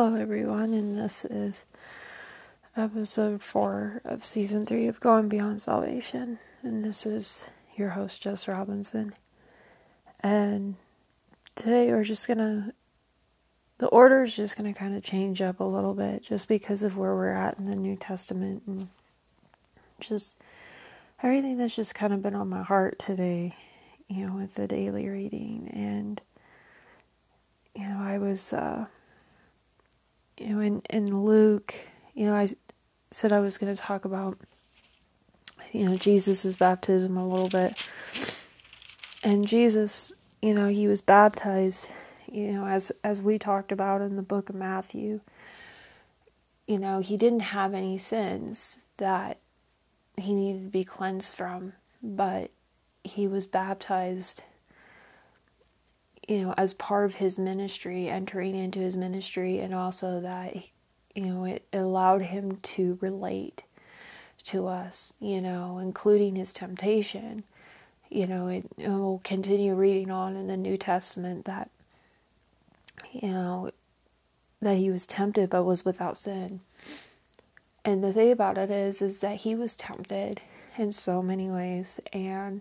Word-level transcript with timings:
Hello, 0.00 0.14
everyone, 0.14 0.74
and 0.74 0.96
this 0.96 1.24
is 1.24 1.66
episode 2.76 3.42
four 3.42 4.00
of 4.04 4.24
season 4.24 4.64
three 4.64 4.86
of 4.86 5.00
Going 5.00 5.28
Beyond 5.28 5.60
Salvation. 5.60 6.38
And 6.62 6.84
this 6.84 7.04
is 7.04 7.46
your 7.74 7.88
host, 7.88 8.22
Jess 8.22 8.46
Robinson. 8.46 9.12
And 10.20 10.76
today 11.56 11.88
we're 11.88 12.04
just 12.04 12.28
gonna, 12.28 12.74
the 13.78 13.88
order 13.88 14.22
is 14.22 14.36
just 14.36 14.56
gonna 14.56 14.72
kind 14.72 14.96
of 14.96 15.02
change 15.02 15.42
up 15.42 15.58
a 15.58 15.64
little 15.64 15.94
bit 15.94 16.22
just 16.22 16.46
because 16.46 16.84
of 16.84 16.96
where 16.96 17.16
we're 17.16 17.32
at 17.32 17.58
in 17.58 17.64
the 17.66 17.74
New 17.74 17.96
Testament 17.96 18.62
and 18.68 18.90
just 19.98 20.36
everything 21.24 21.58
that's 21.58 21.74
just 21.74 21.96
kind 21.96 22.12
of 22.12 22.22
been 22.22 22.36
on 22.36 22.48
my 22.48 22.62
heart 22.62 23.00
today, 23.00 23.56
you 24.06 24.24
know, 24.24 24.36
with 24.36 24.54
the 24.54 24.68
daily 24.68 25.08
reading. 25.08 25.68
And, 25.74 26.20
you 27.74 27.88
know, 27.88 27.98
I 27.98 28.18
was, 28.18 28.52
uh, 28.52 28.86
you 30.40 30.54
know, 30.54 30.60
in, 30.60 30.82
in 30.90 31.24
Luke, 31.24 31.74
you 32.14 32.26
know, 32.26 32.34
I 32.34 32.48
said 33.10 33.32
I 33.32 33.40
was 33.40 33.58
going 33.58 33.74
to 33.74 33.80
talk 33.80 34.04
about, 34.04 34.38
you 35.72 35.84
know, 35.88 35.96
Jesus' 35.96 36.56
baptism 36.56 37.16
a 37.16 37.26
little 37.26 37.48
bit. 37.48 37.86
And 39.22 39.46
Jesus, 39.46 40.12
you 40.40 40.54
know, 40.54 40.68
he 40.68 40.86
was 40.86 41.02
baptized, 41.02 41.88
you 42.30 42.52
know, 42.52 42.66
as 42.66 42.92
as 43.02 43.20
we 43.20 43.38
talked 43.38 43.72
about 43.72 44.00
in 44.00 44.16
the 44.16 44.22
book 44.22 44.48
of 44.48 44.54
Matthew. 44.54 45.20
You 46.66 46.78
know, 46.78 47.00
he 47.00 47.16
didn't 47.16 47.40
have 47.40 47.74
any 47.74 47.98
sins 47.98 48.78
that 48.98 49.38
he 50.16 50.34
needed 50.34 50.64
to 50.64 50.70
be 50.70 50.84
cleansed 50.84 51.34
from, 51.34 51.72
but 52.02 52.50
he 53.02 53.26
was 53.26 53.46
baptized 53.46 54.42
you 56.28 56.42
know, 56.42 56.54
as 56.58 56.74
part 56.74 57.06
of 57.06 57.14
his 57.14 57.38
ministry, 57.38 58.08
entering 58.08 58.54
into 58.54 58.80
his 58.80 58.96
ministry, 58.96 59.58
and 59.58 59.74
also 59.74 60.20
that, 60.20 60.54
you 61.14 61.24
know, 61.24 61.44
it 61.44 61.66
allowed 61.72 62.20
him 62.20 62.56
to 62.56 62.98
relate 63.00 63.62
to 64.44 64.66
us, 64.66 65.14
you 65.20 65.40
know, 65.40 65.78
including 65.78 66.36
his 66.36 66.52
temptation. 66.52 67.44
You 68.10 68.26
know, 68.26 68.48
it, 68.48 68.66
it 68.76 68.88
will 68.88 69.20
continue 69.24 69.74
reading 69.74 70.10
on 70.10 70.36
in 70.36 70.46
the 70.46 70.56
New 70.56 70.76
Testament 70.76 71.46
that, 71.46 71.70
you 73.10 73.30
know, 73.30 73.70
that 74.60 74.76
he 74.76 74.90
was 74.90 75.06
tempted 75.06 75.48
but 75.48 75.64
was 75.64 75.84
without 75.84 76.18
sin. 76.18 76.60
And 77.84 78.04
the 78.04 78.12
thing 78.12 78.30
about 78.30 78.58
it 78.58 78.70
is, 78.70 79.00
is 79.00 79.20
that 79.20 79.38
he 79.38 79.54
was 79.54 79.76
tempted 79.76 80.42
in 80.76 80.92
so 80.92 81.22
many 81.22 81.48
ways, 81.48 82.00
and 82.12 82.60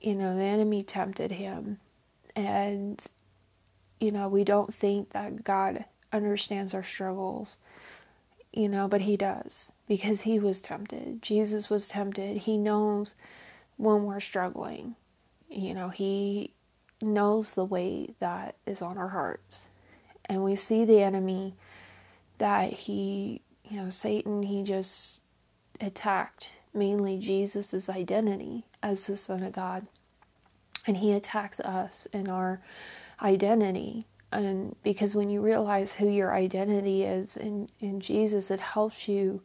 you 0.00 0.14
know, 0.14 0.36
the 0.36 0.42
enemy 0.42 0.82
tempted 0.82 1.32
him 1.32 1.78
and 2.36 3.02
you 3.98 4.12
know 4.12 4.28
we 4.28 4.44
don't 4.44 4.72
think 4.72 5.10
that 5.10 5.42
god 5.42 5.84
understands 6.12 6.72
our 6.72 6.84
struggles 6.84 7.58
you 8.52 8.68
know 8.68 8.86
but 8.86 9.00
he 9.02 9.16
does 9.16 9.72
because 9.88 10.22
he 10.22 10.38
was 10.38 10.60
tempted. 10.60 11.22
Jesus 11.22 11.70
was 11.70 11.88
tempted. 11.88 12.38
He 12.38 12.58
knows 12.58 13.14
when 13.76 14.04
we're 14.04 14.20
struggling. 14.20 14.96
You 15.48 15.74
know 15.74 15.90
he 15.90 16.52
knows 17.00 17.54
the 17.54 17.64
weight 17.64 18.18
that 18.20 18.56
is 18.66 18.82
on 18.82 18.98
our 18.98 19.08
hearts. 19.08 19.66
And 20.24 20.42
we 20.42 20.56
see 20.56 20.84
the 20.84 21.02
enemy 21.02 21.54
that 22.38 22.72
he 22.72 23.42
you 23.64 23.76
know 23.76 23.90
satan 23.90 24.42
he 24.42 24.62
just 24.62 25.20
attacked 25.80 26.50
mainly 26.74 27.18
jesus' 27.18 27.88
identity 27.88 28.64
as 28.82 29.06
the 29.06 29.16
son 29.16 29.42
of 29.42 29.52
god 29.52 29.86
and 30.86 30.98
he 30.98 31.12
attacks 31.12 31.60
us 31.60 32.06
in 32.12 32.28
our 32.28 32.60
identity. 33.20 34.06
And 34.32 34.76
because 34.82 35.14
when 35.14 35.28
you 35.28 35.40
realize 35.40 35.92
who 35.92 36.08
your 36.08 36.34
identity 36.34 37.04
is 37.04 37.36
in 37.36 37.68
in 37.80 38.00
Jesus 38.00 38.50
it 38.50 38.60
helps 38.60 39.08
you 39.08 39.40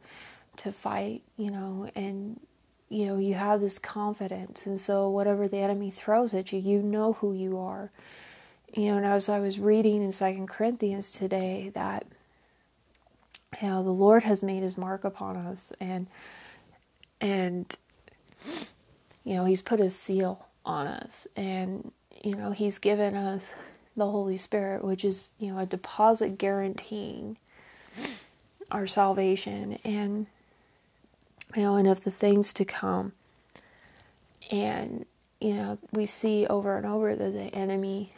to 0.58 0.72
fight 0.72 1.24
you 1.38 1.50
know 1.50 1.90
and 1.96 2.40
you 2.90 3.06
know 3.06 3.18
you 3.18 3.36
have 3.36 3.62
this 3.62 3.80
confidence. 3.80 4.66
And 4.66 4.80
so 4.80 5.10
whatever 5.10 5.48
the 5.48 5.58
enemy 5.60 5.92
throws 5.92 6.34
at 6.34 6.52
you 6.52 6.60
you 6.60 6.82
know 6.82 7.14
who 7.14 7.34
you 7.34 7.58
are. 7.58 7.92
You 8.76 8.88
know 8.88 8.98
and 8.98 9.06
as 9.06 9.30
I 9.30 9.40
was 9.40 9.60
reading 9.60 10.02
in 10.02 10.12
second 10.12 10.48
Corinthians 10.48 11.12
today 11.12 11.72
that 11.74 12.06
you 13.62 13.68
know 13.68 13.84
the 13.84 13.92
Lord 13.92 14.24
has 14.24 14.44
made 14.44 14.64
his 14.64 14.78
mark 14.78 15.04
upon 15.04 15.38
us 15.38 15.72
and 15.80 16.08
and 17.20 17.76
you 19.24 19.36
know 19.36 19.46
he's 19.46 19.62
put 19.62 19.80
his 19.80 19.96
seal 19.96 20.48
on 20.66 20.88
us. 20.88 21.28
And, 21.36 21.92
you 22.24 22.36
know, 22.36 22.52
He's 22.52 22.78
given 22.78 23.16
us 23.16 23.54
the 23.96 24.10
Holy 24.10 24.38
Spirit, 24.38 24.84
which 24.84 25.04
is, 25.04 25.32
you 25.40 25.54
know, 25.54 25.60
a 25.60 25.66
deposit 25.66 26.38
guaranteeing 26.38 27.38
our 28.70 28.88
salvation 28.88 29.78
and, 29.84 30.28
you 31.56 31.64
know, 31.64 31.76
and 31.76 31.88
of 31.88 32.04
the 32.04 32.12
things 32.12 32.54
to 32.54 32.66
come. 32.66 33.12
And, 34.50 35.06
you 35.40 35.54
know, 35.54 35.78
we 35.92 36.06
see 36.06 36.46
over 36.48 36.78
and 36.78 36.86
over 36.86 37.16
that 37.16 37.34
the 37.34 37.54
enemy 37.56 38.14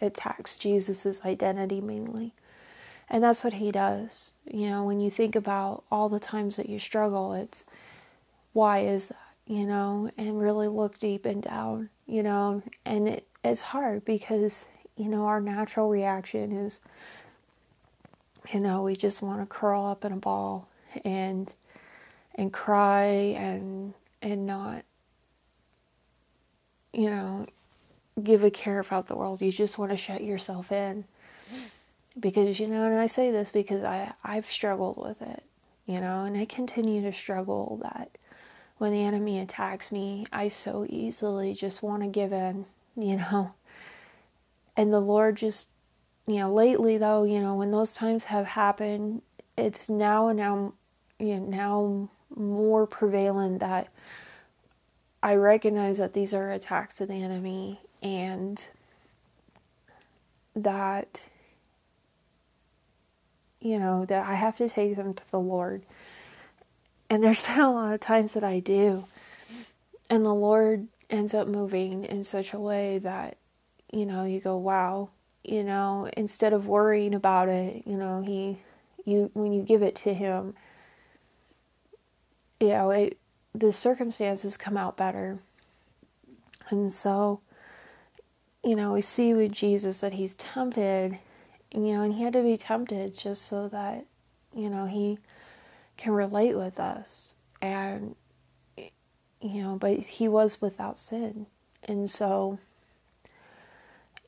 attacks 0.00 0.56
Jesus' 0.56 1.24
identity 1.24 1.80
mainly. 1.80 2.32
And 3.08 3.22
that's 3.22 3.44
what 3.44 3.54
he 3.54 3.70
does. 3.70 4.32
You 4.50 4.68
know, 4.68 4.84
when 4.84 5.00
you 5.00 5.10
think 5.10 5.36
about 5.36 5.84
all 5.90 6.08
the 6.08 6.18
times 6.18 6.56
that 6.56 6.68
you 6.68 6.78
struggle, 6.78 7.32
it's 7.34 7.64
why 8.52 8.80
is 8.80 9.08
that? 9.08 9.25
You 9.46 9.66
know, 9.66 10.10
and 10.18 10.40
really 10.40 10.68
look 10.68 10.98
deep 10.98 11.24
and 11.24 11.42
down, 11.42 11.90
you 12.06 12.22
know, 12.22 12.62
and 12.84 13.08
it, 13.08 13.26
it's 13.44 13.62
hard 13.62 14.04
because, 14.04 14.66
you 14.96 15.08
know, 15.08 15.26
our 15.26 15.40
natural 15.40 15.88
reaction 15.88 16.52
is, 16.52 16.80
you 18.52 18.60
know, 18.60 18.82
we 18.82 18.96
just 18.96 19.22
want 19.22 19.40
to 19.40 19.46
curl 19.46 19.86
up 19.86 20.04
in 20.04 20.12
a 20.12 20.16
ball 20.16 20.68
and 21.04 21.52
and 22.34 22.52
cry 22.52 23.04
and 23.04 23.94
and 24.22 24.46
not 24.46 24.84
you 26.92 27.10
know 27.10 27.46
give 28.22 28.44
a 28.44 28.50
care 28.50 28.78
about 28.80 29.08
the 29.08 29.14
world. 29.14 29.42
You 29.42 29.52
just 29.52 29.78
want 29.78 29.90
to 29.90 29.96
shut 29.96 30.22
yourself 30.22 30.72
in. 30.72 31.04
Because 32.18 32.58
you 32.58 32.66
know 32.66 32.84
and 32.84 32.98
I 32.98 33.08
say 33.08 33.30
this 33.30 33.50
because 33.50 33.84
I 33.84 34.12
I've 34.24 34.46
struggled 34.46 34.96
with 34.96 35.20
it 35.20 35.42
you 35.84 36.00
know 36.00 36.24
and 36.24 36.36
I 36.36 36.46
continue 36.46 37.02
to 37.02 37.12
struggle 37.12 37.78
that 37.82 38.10
when 38.78 38.92
the 38.92 39.04
enemy 39.04 39.38
attacks 39.38 39.90
me, 39.90 40.26
I 40.32 40.48
so 40.48 40.86
easily 40.88 41.54
just 41.54 41.82
want 41.82 42.02
to 42.02 42.08
give 42.08 42.32
in, 42.32 42.66
you 42.96 43.16
know. 43.16 43.54
And 44.76 44.92
the 44.92 45.00
Lord 45.00 45.36
just, 45.36 45.68
you 46.26 46.36
know, 46.36 46.52
lately 46.52 46.98
though, 46.98 47.24
you 47.24 47.40
know, 47.40 47.54
when 47.54 47.70
those 47.70 47.94
times 47.94 48.24
have 48.24 48.46
happened, 48.46 49.22
it's 49.56 49.88
now 49.88 50.28
and 50.28 50.38
now, 50.38 50.74
you 51.18 51.40
know, 51.40 51.46
now 51.46 52.08
more 52.34 52.86
prevalent 52.86 53.60
that 53.60 53.88
I 55.22 55.34
recognize 55.34 55.96
that 55.98 56.12
these 56.12 56.34
are 56.34 56.52
attacks 56.52 57.00
of 57.00 57.08
the 57.08 57.22
enemy 57.22 57.80
and 58.02 58.62
that, 60.54 61.26
you 63.60 63.78
know, 63.78 64.04
that 64.04 64.26
I 64.26 64.34
have 64.34 64.58
to 64.58 64.68
take 64.68 64.96
them 64.96 65.14
to 65.14 65.30
the 65.30 65.40
Lord 65.40 65.82
and 67.08 67.22
there's 67.22 67.42
been 67.46 67.60
a 67.60 67.72
lot 67.72 67.92
of 67.94 68.00
times 68.00 68.34
that 68.34 68.44
I 68.44 68.60
do. 68.60 69.04
And 70.08 70.24
the 70.24 70.34
Lord 70.34 70.86
ends 71.10 71.34
up 71.34 71.48
moving 71.48 72.04
in 72.04 72.24
such 72.24 72.52
a 72.52 72.58
way 72.58 72.98
that, 72.98 73.36
you 73.92 74.06
know, 74.06 74.24
you 74.24 74.40
go, 74.40 74.56
wow, 74.56 75.10
you 75.44 75.62
know, 75.62 76.08
instead 76.16 76.52
of 76.52 76.66
worrying 76.66 77.14
about 77.14 77.48
it, 77.48 77.82
you 77.86 77.96
know, 77.96 78.22
He, 78.22 78.58
you, 79.04 79.30
when 79.34 79.52
you 79.52 79.62
give 79.62 79.82
it 79.82 79.94
to 79.96 80.14
Him, 80.14 80.54
you 82.60 82.68
know, 82.68 82.90
it, 82.90 83.18
the 83.54 83.72
circumstances 83.72 84.56
come 84.56 84.76
out 84.76 84.96
better. 84.96 85.38
And 86.70 86.92
so, 86.92 87.40
you 88.64 88.74
know, 88.74 88.92
we 88.92 89.00
see 89.00 89.34
with 89.34 89.52
Jesus 89.52 90.00
that 90.00 90.14
He's 90.14 90.34
tempted, 90.34 91.18
you 91.72 91.80
know, 91.80 92.02
and 92.02 92.14
He 92.14 92.22
had 92.22 92.32
to 92.32 92.42
be 92.42 92.56
tempted 92.56 93.16
just 93.16 93.46
so 93.46 93.68
that, 93.68 94.04
you 94.54 94.68
know, 94.68 94.86
He, 94.86 95.18
can 95.96 96.12
relate 96.12 96.56
with 96.56 96.78
us. 96.78 97.34
And 97.60 98.14
you 99.40 99.62
know 99.62 99.76
but 99.76 99.98
he 99.98 100.28
was 100.28 100.60
without 100.60 100.98
sin. 100.98 101.46
And 101.84 102.10
so 102.10 102.58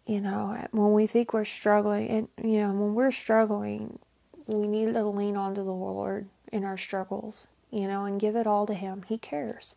you 0.06 0.20
know 0.20 0.66
when 0.70 0.92
we 0.92 1.06
think 1.06 1.32
we're 1.32 1.44
struggling 1.44 2.08
and 2.08 2.28
you 2.42 2.60
know 2.60 2.72
when 2.72 2.94
we're 2.94 3.10
struggling 3.10 3.98
we 4.46 4.66
need 4.66 4.94
to 4.94 5.04
lean 5.04 5.36
onto 5.36 5.62
the 5.62 5.72
lord 5.72 6.26
in 6.50 6.64
our 6.64 6.78
struggles 6.78 7.48
you 7.70 7.86
know 7.86 8.04
and 8.04 8.20
give 8.20 8.36
it 8.36 8.46
all 8.46 8.66
to 8.66 8.74
him. 8.74 9.04
He 9.08 9.18
cares. 9.18 9.76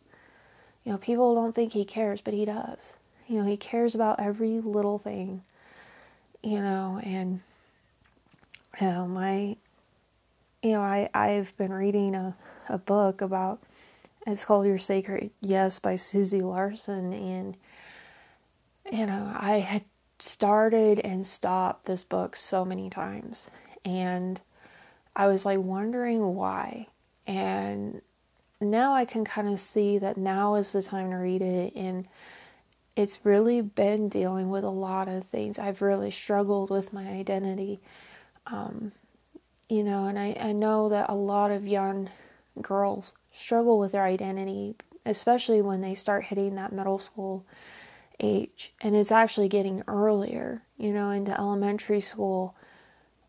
You 0.84 0.92
know 0.92 0.98
people 0.98 1.34
don't 1.34 1.54
think 1.54 1.72
he 1.72 1.84
cares 1.84 2.20
but 2.20 2.34
he 2.34 2.44
does. 2.44 2.94
You 3.28 3.38
know 3.38 3.44
he 3.44 3.56
cares 3.56 3.94
about 3.94 4.20
every 4.20 4.60
little 4.60 4.98
thing 4.98 5.42
you 6.42 6.60
know 6.60 7.00
and 7.02 7.40
you 8.80 8.86
know 8.86 9.06
my 9.06 9.56
you 10.62 10.72
know, 10.72 10.80
I, 10.80 11.10
I've 11.12 11.56
been 11.56 11.72
reading 11.72 12.14
a, 12.14 12.36
a 12.68 12.78
book 12.78 13.20
about, 13.20 13.62
it's 14.26 14.44
called 14.44 14.66
Your 14.66 14.78
Sacred 14.78 15.30
Yes 15.40 15.78
by 15.78 15.96
Susie 15.96 16.42
Larson. 16.42 17.12
And, 17.12 17.56
you 18.90 19.06
know, 19.06 19.34
I 19.36 19.58
had 19.58 19.84
started 20.18 21.00
and 21.00 21.26
stopped 21.26 21.86
this 21.86 22.04
book 22.04 22.36
so 22.36 22.64
many 22.64 22.88
times. 22.88 23.48
And 23.84 24.40
I 25.16 25.26
was 25.26 25.44
like 25.44 25.58
wondering 25.58 26.34
why. 26.34 26.86
And 27.26 28.00
now 28.60 28.94
I 28.94 29.04
can 29.04 29.24
kind 29.24 29.48
of 29.48 29.58
see 29.58 29.98
that 29.98 30.16
now 30.16 30.54
is 30.54 30.72
the 30.72 30.82
time 30.82 31.10
to 31.10 31.16
read 31.16 31.42
it. 31.42 31.74
And 31.74 32.06
it's 32.94 33.24
really 33.24 33.60
been 33.60 34.08
dealing 34.08 34.50
with 34.50 34.62
a 34.62 34.70
lot 34.70 35.08
of 35.08 35.24
things. 35.24 35.58
I've 35.58 35.82
really 35.82 36.12
struggled 36.12 36.70
with 36.70 36.92
my 36.92 37.08
identity. 37.08 37.80
Um, 38.46 38.92
you 39.68 39.82
know, 39.82 40.06
and 40.06 40.18
I, 40.18 40.36
I 40.38 40.52
know 40.52 40.88
that 40.88 41.08
a 41.08 41.14
lot 41.14 41.50
of 41.50 41.66
young 41.66 42.10
girls 42.60 43.14
struggle 43.30 43.78
with 43.78 43.92
their 43.92 44.04
identity, 44.04 44.76
especially 45.06 45.62
when 45.62 45.80
they 45.80 45.94
start 45.94 46.24
hitting 46.24 46.54
that 46.54 46.72
middle 46.72 46.98
school 46.98 47.46
age. 48.20 48.72
And 48.80 48.94
it's 48.94 49.12
actually 49.12 49.48
getting 49.48 49.82
earlier, 49.88 50.62
you 50.76 50.92
know, 50.92 51.10
into 51.10 51.38
elementary 51.38 52.00
school 52.00 52.54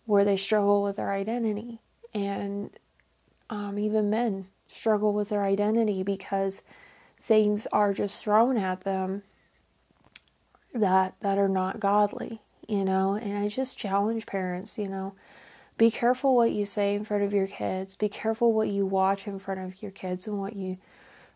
where 0.06 0.26
they 0.26 0.38
struggle 0.38 0.84
with 0.84 0.98
their 0.98 1.12
identity. 1.12 1.80
And 2.14 2.70
um, 3.50 3.80
even 3.80 4.10
men 4.10 4.48
struggle 4.68 5.14
with 5.14 5.30
their 5.30 5.44
identity 5.44 6.04
because 6.04 6.62
things 7.22 7.68
are 7.68 7.94
just 7.94 8.22
thrown 8.22 8.58
at 8.58 8.82
them 8.82 9.24
that 10.74 11.14
that 11.22 11.38
are 11.38 11.50
not 11.50 11.80
godly, 11.80 12.42
you 12.68 12.84
know. 12.84 13.14
And 13.14 13.38
I 13.38 13.48
just 13.48 13.78
challenge 13.78 14.26
parents, 14.26 14.78
you 14.78 14.88
know, 14.88 15.14
be 15.78 15.90
careful 15.90 16.36
what 16.36 16.52
you 16.52 16.66
say 16.66 16.96
in 16.96 17.04
front 17.04 17.24
of 17.24 17.34
your 17.34 17.48
kids. 17.48 17.96
Be 17.96 18.10
careful 18.10 18.54
what 18.54 18.68
you 18.68 18.86
watch 18.86 19.28
in 19.28 19.40
front 19.40 19.60
of 19.60 19.82
your 19.82 19.92
kids 19.92 20.28
and 20.28 20.40
what 20.40 20.56
you 20.56 20.78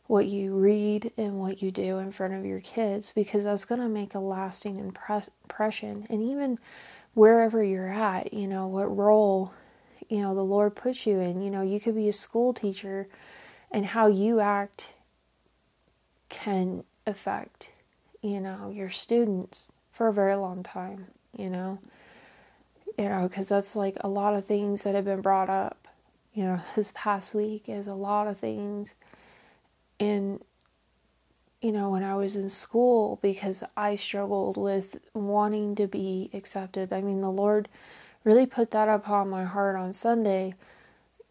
what 0.07 0.25
you 0.25 0.55
read 0.55 1.11
and 1.17 1.37
what 1.37 1.61
you 1.61 1.69
do 1.69 1.97
in 1.97 2.11
front 2.13 2.33
of 2.33 2.45
your 2.45 2.61
kids 2.61 3.11
because 3.13 3.43
that's 3.43 3.65
going 3.65 3.81
to 3.81 3.89
make 3.89 4.15
a 4.15 4.19
lasting 4.19 4.79
impression. 4.79 6.07
And 6.09 6.21
even 6.21 6.59
wherever 7.13 7.61
you're 7.61 7.91
at, 7.91 8.33
you 8.33 8.47
know, 8.47 8.67
what 8.67 8.95
role, 8.95 9.51
you 10.07 10.21
know, 10.21 10.33
the 10.33 10.45
Lord 10.45 10.75
puts 10.75 11.05
you 11.05 11.19
in. 11.19 11.41
You 11.41 11.51
know, 11.51 11.61
you 11.61 11.81
could 11.81 11.95
be 11.95 12.07
a 12.07 12.13
school 12.13 12.53
teacher 12.53 13.09
and 13.69 13.87
how 13.87 14.07
you 14.07 14.39
act 14.39 14.93
can 16.29 16.85
affect, 17.05 17.71
you 18.21 18.39
know, 18.39 18.71
your 18.73 18.89
students 18.89 19.73
for 19.91 20.07
a 20.07 20.13
very 20.13 20.35
long 20.35 20.63
time, 20.63 21.07
you 21.35 21.49
know. 21.49 21.79
You 22.97 23.09
know, 23.09 23.27
because 23.27 23.49
that's 23.49 23.75
like 23.75 23.97
a 24.01 24.07
lot 24.07 24.33
of 24.33 24.45
things 24.45 24.83
that 24.83 24.95
have 24.95 25.05
been 25.05 25.21
brought 25.21 25.49
up, 25.49 25.87
you 26.33 26.43
know, 26.43 26.61
this 26.75 26.91
past 26.95 27.35
week 27.35 27.65
is 27.67 27.87
a 27.87 27.93
lot 27.93 28.27
of 28.27 28.37
things. 28.37 28.95
And, 29.99 30.43
you 31.61 31.71
know, 31.71 31.89
when 31.89 32.03
I 32.03 32.15
was 32.15 32.35
in 32.35 32.49
school, 32.49 33.19
because 33.21 33.63
I 33.75 33.95
struggled 33.95 34.57
with 34.57 34.97
wanting 35.13 35.75
to 35.75 35.87
be 35.87 36.29
accepted, 36.33 36.91
I 36.91 37.01
mean, 37.01 37.21
the 37.21 37.31
Lord 37.31 37.69
really 38.23 38.45
put 38.45 38.71
that 38.71 38.89
upon 38.89 39.29
my 39.29 39.43
heart 39.43 39.75
on 39.75 39.93
Sunday, 39.93 40.53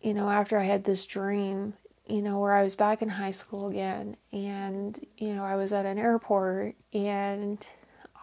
you 0.00 0.14
know, 0.14 0.30
after 0.30 0.58
I 0.58 0.64
had 0.64 0.84
this 0.84 1.04
dream, 1.04 1.74
you 2.08 2.22
know, 2.22 2.38
where 2.38 2.52
I 2.52 2.62
was 2.62 2.74
back 2.74 3.02
in 3.02 3.08
high 3.08 3.32
school 3.32 3.68
again, 3.68 4.16
and, 4.32 4.98
you 5.18 5.34
know, 5.34 5.44
I 5.44 5.56
was 5.56 5.72
at 5.72 5.86
an 5.86 5.98
airport 5.98 6.76
and, 6.92 7.64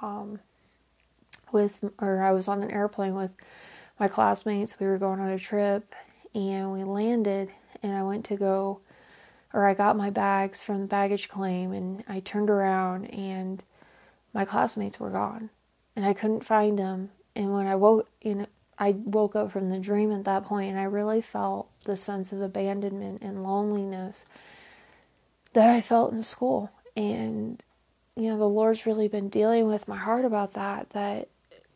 um, 0.02 0.40
with, 1.54 1.84
or 2.00 2.22
I 2.22 2.32
was 2.32 2.48
on 2.48 2.64
an 2.64 2.72
airplane 2.72 3.16
with 3.16 3.32
my 4.00 4.08
classmates. 4.08 4.80
We 4.80 4.88
were 4.88 4.98
going 4.98 5.20
on 5.20 5.30
a 5.30 5.40
trip 5.40 5.94
and 6.34 6.74
we 6.74 6.84
landed, 6.84 7.52
and 7.82 7.94
I 7.94 8.04
went 8.04 8.26
to 8.26 8.36
go 8.36 8.80
or 9.54 9.68
I 9.68 9.76
got 9.76 9.96
my 9.96 10.10
bags 10.10 10.64
from 10.64 10.82
the 10.82 10.88
baggage 10.88 11.30
claim 11.30 11.72
and 11.72 12.04
I 12.08 12.20
turned 12.20 12.50
around 12.50 13.06
and 13.06 13.64
my 14.34 14.46
classmates 14.46 15.00
were 15.00 15.12
gone 15.12 15.52
and 15.96 16.06
I 16.06 16.14
couldn't 16.14 16.44
find 16.44 16.78
them. 16.78 17.12
And 17.36 17.54
when 17.54 17.68
I 17.68 17.76
woke, 17.76 18.10
you 18.22 18.48
I 18.80 18.92
woke 18.92 19.36
up 19.36 19.52
from 19.52 19.70
the 19.70 19.78
dream 19.78 20.12
at 20.12 20.26
that 20.26 20.46
point 20.46 20.72
and 20.72 20.80
I 20.80 20.84
really 20.84 21.22
felt 21.22 21.70
the 21.86 21.96
sense 21.96 22.34
of 22.34 22.42
abandonment 22.42 23.22
and 23.22 23.44
loneliness 23.44 24.26
that 25.54 25.70
I 25.70 25.82
felt 25.82 26.12
in 26.12 26.24
school. 26.24 26.72
And, 26.98 27.62
you 28.16 28.30
know, 28.30 28.38
the 28.38 28.50
Lord's 28.50 28.88
really 28.88 29.08
been 29.08 29.30
dealing 29.30 29.68
with 29.68 29.88
my 29.88 29.98
heart 29.98 30.26
about 30.26 30.54
that, 30.54 30.90
that, 30.92 31.30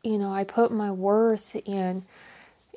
you 0.08 0.18
know, 0.18 0.34
I 0.34 0.46
put 0.46 0.72
my 0.72 0.90
worth 0.90 1.54
in, 1.66 2.06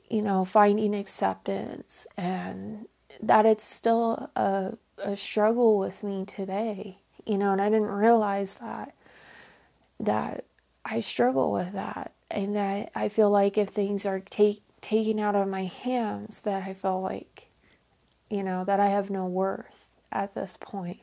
you 0.08 0.20
know, 0.20 0.44
finding 0.44 0.96
acceptance 0.96 2.04
and 2.16 2.88
that 3.22 3.46
it's 3.46 3.62
still 3.62 4.30
a 4.34 4.72
a 4.98 5.16
struggle 5.16 5.78
with 5.78 6.02
me 6.02 6.24
today, 6.26 6.98
you 7.24 7.38
know, 7.38 7.52
and 7.52 7.62
I 7.62 7.68
didn't 7.70 7.86
realize 7.86 8.56
that 8.56 8.94
that 10.00 10.44
I 10.84 10.98
struggle 10.98 11.52
with 11.52 11.72
that 11.72 12.10
and 12.32 12.56
that 12.56 12.90
I 12.96 13.08
feel 13.08 13.30
like 13.30 13.56
if 13.56 13.68
things 13.68 14.04
are 14.04 14.18
take 14.18 14.62
taken 14.80 15.20
out 15.20 15.36
of 15.36 15.46
my 15.46 15.66
hands 15.66 16.40
that 16.40 16.64
I 16.64 16.74
feel 16.74 17.00
like 17.00 17.46
you 18.28 18.42
know 18.42 18.64
that 18.64 18.80
I 18.80 18.88
have 18.88 19.08
no 19.08 19.26
worth 19.26 19.86
at 20.10 20.34
this 20.34 20.56
point. 20.58 21.02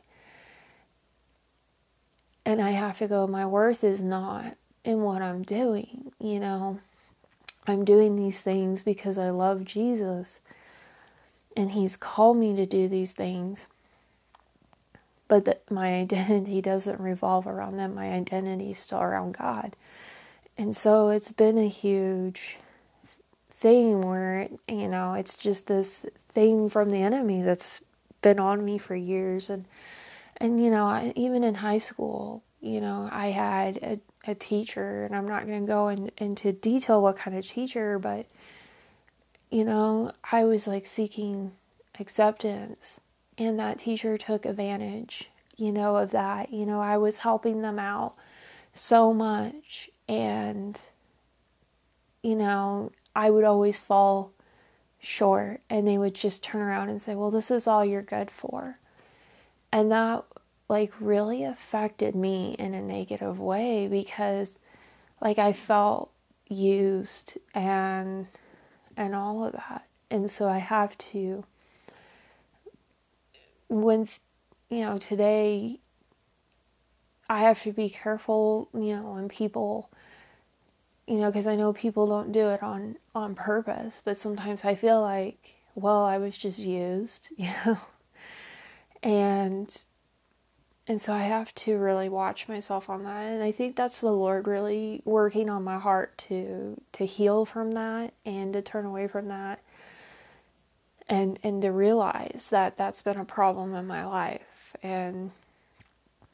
And 2.45 2.61
I 2.61 2.71
have 2.71 2.97
to 2.97 3.07
go 3.07 3.27
my 3.27 3.45
worth 3.45 3.81
is 3.85 4.03
not 4.03 4.57
in 4.87 5.01
what 5.01 5.21
I'm 5.21 5.43
doing, 5.43 6.11
you 6.19 6.39
know. 6.39 6.79
I'm 7.67 7.83
doing 7.83 8.15
these 8.15 8.41
things 8.41 8.81
because 8.81 9.17
I 9.17 9.29
love 9.29 9.65
Jesus 9.65 10.39
and 11.55 11.71
he's 11.71 11.97
called 11.97 12.37
me 12.37 12.55
to 12.55 12.65
do 12.65 12.87
these 12.87 13.13
things 13.13 13.67
but 15.27 15.45
that 15.45 15.69
my 15.69 15.95
identity 15.99 16.61
doesn't 16.61 16.99
revolve 16.99 17.47
around 17.47 17.77
them. 17.77 17.95
My 17.95 18.11
identity 18.11 18.71
is 18.71 18.79
still 18.79 19.01
around 19.01 19.37
God. 19.37 19.75
And 20.57 20.75
so 20.75 21.09
it's 21.09 21.31
been 21.31 21.57
a 21.57 21.67
huge 21.67 22.57
thing 23.49 24.01
where, 24.01 24.49
you 24.67 24.87
know, 24.87 25.13
it's 25.13 25.37
just 25.37 25.67
this 25.67 26.05
thing 26.29 26.69
from 26.69 26.89
the 26.89 27.01
enemy 27.01 27.41
that's 27.41 27.81
been 28.21 28.39
on 28.39 28.65
me 28.65 28.77
for 28.77 28.95
years. 28.95 29.49
And, 29.49 29.65
and 30.37 30.63
you 30.63 30.71
know, 30.71 30.85
I, 30.87 31.13
even 31.15 31.43
in 31.43 31.55
high 31.55 31.77
school, 31.77 32.43
you 32.61 32.81
know, 32.81 33.09
I 33.11 33.27
had 33.27 33.77
a, 33.77 33.99
a 34.29 34.35
teacher, 34.35 35.05
and 35.05 35.15
I'm 35.15 35.27
not 35.27 35.45
going 35.45 35.65
to 35.65 35.71
go 35.71 35.89
in, 35.89 36.11
into 36.17 36.51
detail 36.51 37.01
what 37.01 37.17
kind 37.17 37.37
of 37.37 37.45
teacher, 37.45 37.99
but, 37.99 38.25
you 39.49 39.63
know, 39.63 40.11
I 40.31 40.43
was 40.45 40.67
like 40.67 40.85
seeking 40.85 41.51
acceptance 41.99 42.99
and 43.37 43.59
that 43.59 43.79
teacher 43.79 44.17
took 44.17 44.45
advantage, 44.45 45.29
you 45.55 45.71
know, 45.71 45.97
of 45.97 46.11
that. 46.11 46.51
You 46.51 46.65
know, 46.65 46.81
I 46.81 46.97
was 46.97 47.19
helping 47.19 47.61
them 47.61 47.79
out 47.79 48.15
so 48.73 49.13
much 49.13 49.89
and 50.07 50.79
you 52.23 52.35
know, 52.35 52.91
I 53.15 53.29
would 53.29 53.43
always 53.43 53.79
fall 53.79 54.31
short 54.99 55.61
and 55.69 55.87
they 55.87 55.97
would 55.97 56.15
just 56.15 56.43
turn 56.43 56.61
around 56.61 56.89
and 56.89 57.01
say, 57.01 57.15
"Well, 57.15 57.31
this 57.31 57.51
is 57.51 57.67
all 57.67 57.85
you're 57.85 58.01
good 58.01 58.29
for." 58.29 58.79
And 59.71 59.91
that 59.91 60.25
like 60.69 60.91
really 60.99 61.43
affected 61.43 62.15
me 62.15 62.55
in 62.59 62.73
a 62.73 62.81
negative 62.81 63.39
way 63.39 63.87
because 63.87 64.59
like 65.21 65.39
I 65.39 65.53
felt 65.53 66.11
used 66.47 67.37
and 67.53 68.27
and 68.95 69.15
all 69.15 69.45
of 69.45 69.53
that. 69.53 69.87
And 70.09 70.29
so 70.29 70.47
I 70.49 70.57
have 70.57 70.97
to 70.97 71.45
when 73.69 74.07
you 74.69 74.81
know 74.81 74.97
today 74.97 75.79
I 77.29 77.41
have 77.41 77.61
to 77.63 77.73
be 77.73 77.89
careful, 77.89 78.69
you 78.73 78.95
know, 78.95 79.13
when 79.13 79.27
people 79.27 79.89
you 81.07 81.19
know, 81.19 81.27
because 81.31 81.47
I 81.47 81.55
know 81.55 81.71
people 81.71 82.05
don't 82.07 82.31
do 82.33 82.49
it 82.49 82.61
on 82.61 82.97
on 83.15 83.33
purpose, 83.35 84.01
but 84.03 84.17
sometimes 84.17 84.65
I 84.65 84.75
feel 84.75 85.01
like, 85.01 85.55
well, 85.73 86.03
I 86.03 86.17
was 86.17 86.37
just 86.37 86.59
used, 86.59 87.29
you 87.37 87.49
know. 87.65 87.79
And 89.03 89.75
and 90.87 91.01
so 91.01 91.13
I 91.13 91.23
have 91.23 91.53
to 91.55 91.77
really 91.77 92.07
watch 92.07 92.47
myself 92.47 92.89
on 92.89 93.03
that. 93.03 93.23
And 93.23 93.43
I 93.43 93.51
think 93.51 93.75
that's 93.75 93.99
the 93.99 94.11
Lord 94.11 94.47
really 94.47 95.01
working 95.03 95.49
on 95.49 95.63
my 95.63 95.77
heart 95.77 96.17
to 96.29 96.81
to 96.93 97.05
heal 97.05 97.45
from 97.45 97.71
that 97.71 98.13
and 98.25 98.53
to 98.53 98.61
turn 98.61 98.85
away 98.85 99.07
from 99.07 99.27
that 99.27 99.61
and 101.09 101.39
and 101.43 101.61
to 101.61 101.71
realize 101.71 102.47
that 102.51 102.77
that's 102.77 103.01
been 103.01 103.17
a 103.17 103.25
problem 103.25 103.73
in 103.73 103.87
my 103.87 104.05
life 104.05 104.75
and 104.83 105.31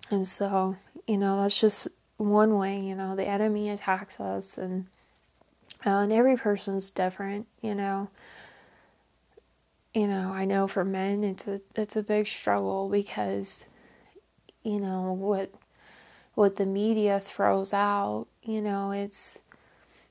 and 0.09 0.27
so 0.27 0.75
you 1.07 1.17
know 1.17 1.41
that's 1.41 1.59
just 1.59 1.87
one 2.17 2.57
way 2.57 2.79
you 2.79 2.95
know 2.95 3.15
the 3.15 3.27
enemy 3.27 3.69
attacks 3.69 4.19
us 4.19 4.57
and 4.57 4.85
uh, 5.85 5.89
and 5.89 6.11
every 6.11 6.37
person's 6.37 6.89
different 6.89 7.47
you 7.61 7.75
know 7.75 8.09
you 9.93 10.07
know 10.07 10.31
i 10.31 10.45
know 10.45 10.67
for 10.67 10.83
men 10.83 11.23
it's 11.23 11.47
a 11.47 11.61
it's 11.75 11.95
a 11.95 12.03
big 12.03 12.25
struggle 12.27 12.89
because 12.89 13.65
you 14.63 14.79
know 14.79 15.13
what 15.13 15.51
what 16.35 16.55
the 16.55 16.65
media 16.65 17.19
throws 17.19 17.73
out 17.73 18.25
you 18.41 18.61
know 18.61 18.91
it's 18.91 19.39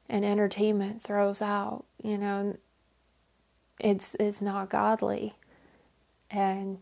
and 0.08 0.24
entertainment 0.24 1.02
throws 1.02 1.42
out 1.42 1.84
you 2.02 2.16
know 2.16 2.56
it's 3.80 4.14
it's 4.20 4.42
not 4.42 4.68
godly 4.68 5.34
and 6.30 6.78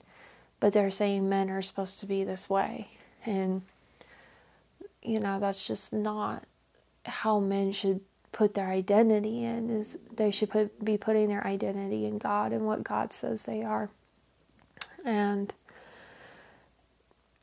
but 0.59 0.73
they're 0.73 0.91
saying 0.91 1.29
men 1.29 1.49
are 1.49 1.63
supposed 1.63 2.01
to 2.01 2.07
be 2.07 2.25
this 2.25 2.51
way 2.51 2.89
and 3.25 3.63
you 5.03 5.19
know 5.19 5.41
that's 5.41 5.67
just 5.67 5.93
not 5.93 6.45
how 7.07 7.41
men 7.41 7.73
should 7.73 8.01
put 8.33 8.55
their 8.55 8.69
identity 8.69 9.45
in 9.45 9.71
is 9.71 9.99
they 10.15 10.31
should 10.31 10.51
put, 10.51 10.85
be 10.85 10.97
putting 10.97 11.29
their 11.29 11.47
identity 11.47 12.05
in 12.07 12.19
God 12.19 12.53
and 12.53 12.67
what 12.67 12.85
God 12.85 13.13
says 13.13 13.45
they 13.45 13.63
are. 13.63 13.91
And 15.05 15.53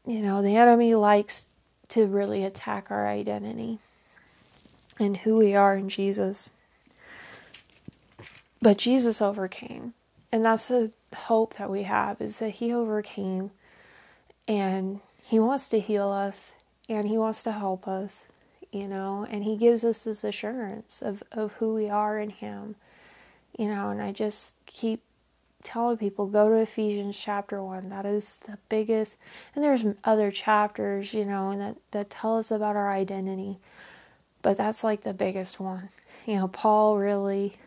you 0.07 0.21
know, 0.21 0.41
the 0.41 0.55
enemy 0.55 0.95
likes 0.95 1.47
to 1.89 2.07
really 2.07 2.43
attack 2.43 2.87
our 2.89 3.07
identity 3.07 3.79
and 4.97 5.17
who 5.17 5.37
we 5.37 5.53
are 5.53 5.75
in 5.75 5.89
Jesus. 5.89 6.51
But 8.61 8.77
Jesus 8.77 9.21
overcame. 9.21 9.93
And 10.31 10.45
that's 10.45 10.69
the 10.69 10.91
hope 11.13 11.57
that 11.57 11.69
we 11.69 11.83
have 11.83 12.21
is 12.21 12.39
that 12.39 12.51
he 12.51 12.73
overcame 12.73 13.51
and 14.47 15.01
he 15.23 15.39
wants 15.39 15.67
to 15.69 15.79
heal 15.79 16.09
us 16.09 16.53
and 16.87 17.07
he 17.07 17.17
wants 17.17 17.43
to 17.43 17.51
help 17.51 17.85
us, 17.85 18.25
you 18.71 18.87
know, 18.87 19.27
and 19.29 19.43
he 19.43 19.57
gives 19.57 19.83
us 19.83 20.05
this 20.05 20.23
assurance 20.23 21.01
of, 21.01 21.21
of 21.33 21.53
who 21.53 21.73
we 21.73 21.89
are 21.89 22.17
in 22.17 22.29
him. 22.29 22.75
You 23.57 23.67
know, 23.67 23.89
and 23.89 24.01
I 24.01 24.13
just 24.13 24.55
keep 24.65 25.01
telling 25.67 25.97
people 25.97 26.27
go 26.27 26.47
to 26.47 26.55
Ephesians 26.55 27.19
chapter 27.19 27.61
1. 27.61 27.89
That 27.89 28.05
is 28.05 28.39
the 28.45 28.57
biggest 28.69 29.17
and 29.53 29.61
there's 29.61 29.83
other 30.05 30.31
chapters, 30.31 31.13
you 31.13 31.25
know, 31.25 31.57
that, 31.57 31.75
that 31.91 32.09
tell 32.09 32.37
us 32.37 32.51
about 32.51 32.77
our 32.77 32.89
identity. 32.89 33.57
But 34.41 34.55
that's 34.55 34.81
like 34.81 35.03
the 35.03 35.13
biggest 35.13 35.59
one. 35.59 35.89
You 36.25 36.35
know, 36.37 36.47
Paul 36.47 36.97
really, 36.97 37.57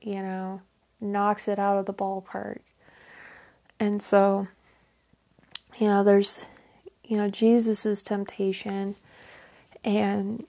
you 0.00 0.22
know, 0.22 0.62
knocks 1.00 1.48
it 1.48 1.58
out 1.58 1.78
of 1.78 1.86
the 1.86 1.92
ballpark. 1.92 2.60
And 3.80 4.00
so, 4.00 4.46
you 5.78 5.88
know, 5.88 6.04
there's, 6.04 6.44
you 7.02 7.16
know, 7.16 7.28
Jesus's 7.28 8.02
temptation. 8.02 8.94
And 9.82 10.46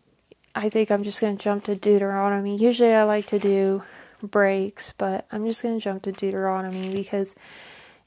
I 0.53 0.69
think 0.69 0.91
I'm 0.91 1.03
just 1.03 1.21
going 1.21 1.37
to 1.37 1.43
jump 1.43 1.63
to 1.63 1.75
Deuteronomy. 1.75 2.55
Usually 2.55 2.93
I 2.93 3.03
like 3.03 3.25
to 3.27 3.39
do 3.39 3.81
breaks, 4.21 4.91
but 4.91 5.25
I'm 5.31 5.45
just 5.45 5.61
going 5.61 5.77
to 5.77 5.83
jump 5.83 6.03
to 6.03 6.11
Deuteronomy 6.11 6.93
because, 6.93 7.35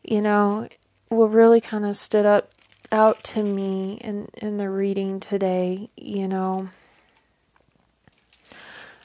you 0.02 0.20
know, 0.20 0.68
what 1.08 1.26
really 1.30 1.60
kind 1.60 1.84
of 1.84 1.96
stood 1.96 2.26
up 2.26 2.50
out 2.90 3.24
to 3.24 3.42
me 3.42 3.98
in, 4.02 4.28
in 4.34 4.58
the 4.58 4.68
reading 4.68 5.18
today, 5.18 5.88
you 5.96 6.28
know, 6.28 6.68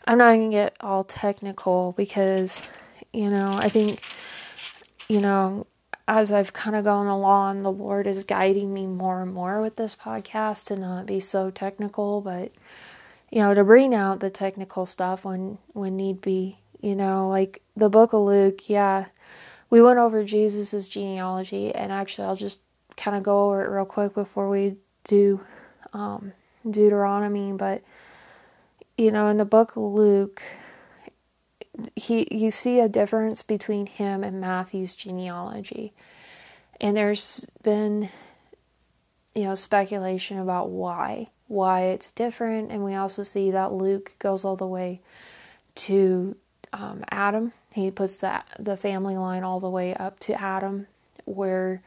I'm 0.06 0.18
not 0.18 0.34
going 0.34 0.52
to 0.52 0.56
get 0.56 0.76
all 0.82 1.04
technical 1.04 1.94
because, 1.98 2.62
you 3.14 3.30
know, 3.30 3.56
I 3.60 3.70
think, 3.70 4.02
you 5.08 5.22
know, 5.22 5.68
as 6.08 6.32
I've 6.32 6.54
kind 6.54 6.76
of 6.76 6.86
gone 6.86 7.08
along, 7.08 7.64
the 7.64 7.72
Lord 7.72 8.08
is 8.08 8.24
guiding 8.24 8.74
me 8.74 8.88
more 8.88 9.22
and 9.22 9.34
more 9.34 9.62
with 9.62 9.76
this 9.76 9.96
podcast 9.96 10.66
to 10.68 10.76
not 10.78 11.06
be 11.06 11.20
so 11.20 11.50
technical, 11.50 12.22
but 12.22 12.52
you 13.30 13.42
know, 13.42 13.54
to 13.54 13.64
bring 13.64 13.94
out 13.94 14.20
the 14.22 14.30
technical 14.30 14.86
stuff 14.86 15.26
when 15.26 15.58
when 15.74 15.98
need 15.98 16.22
be. 16.22 16.60
You 16.82 16.96
know, 16.96 17.28
like 17.28 17.62
the 17.76 17.90
book 17.90 18.14
of 18.14 18.22
Luke, 18.22 18.70
yeah, 18.70 19.06
we 19.70 19.82
went 19.82 20.00
over 20.00 20.24
Jesus's 20.24 20.88
genealogy, 20.88 21.74
and 21.74 21.92
actually, 21.92 22.28
I'll 22.28 22.36
just 22.36 22.60
kind 22.96 23.18
of 23.18 23.24
go 23.24 23.46
over 23.46 23.64
it 23.64 23.70
real 23.70 23.86
quick 23.86 24.14
before 24.14 24.50
we 24.50 24.76
do 25.04 25.42
um, 25.94 26.34
Deuteronomy. 26.70 27.54
But 27.54 27.84
you 28.98 29.12
know, 29.12 29.28
in 29.28 29.38
the 29.38 29.46
book 29.46 29.76
of 29.76 29.84
Luke, 29.84 30.42
he 31.96 32.28
you 32.32 32.52
see 32.52 32.80
a 32.80 32.90
difference 32.90 33.44
between 33.44 33.88
him 33.88 34.24
and 34.24 34.42
Matthew's 34.42 34.94
genealogy. 34.94 35.94
And 36.80 36.96
there's 36.96 37.48
been 37.64 38.10
you 39.36 39.44
know 39.44 39.56
speculation 39.56 40.40
about 40.40 40.70
why 40.70 41.30
why 41.48 41.84
it's 41.84 42.12
different 42.12 42.72
and 42.72 42.84
we 42.84 42.94
also 42.94 43.24
see 43.24 43.52
that 43.52 43.72
Luke 43.72 44.12
goes 44.20 44.44
all 44.44 44.56
the 44.56 44.68
way 44.68 45.00
to 45.76 46.36
um, 46.74 47.04
Adam. 47.10 47.54
He 47.74 47.92
puts 47.92 48.18
that 48.18 48.48
the 48.58 48.78
family 48.78 49.18
line 49.18 49.44
all 49.44 49.60
the 49.60 49.70
way 49.70 49.94
up 49.94 50.20
to 50.22 50.40
Adam, 50.40 50.88
where 51.26 51.82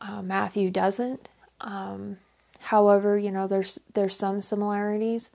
uh, 0.00 0.22
Matthew 0.22 0.70
doesn't. 0.70 1.28
Um, 1.60 2.18
however, 2.58 3.18
you 3.18 3.30
know 3.30 3.46
there's 3.46 3.78
there's 3.94 4.16
some 4.16 4.42
similarities, 4.42 5.30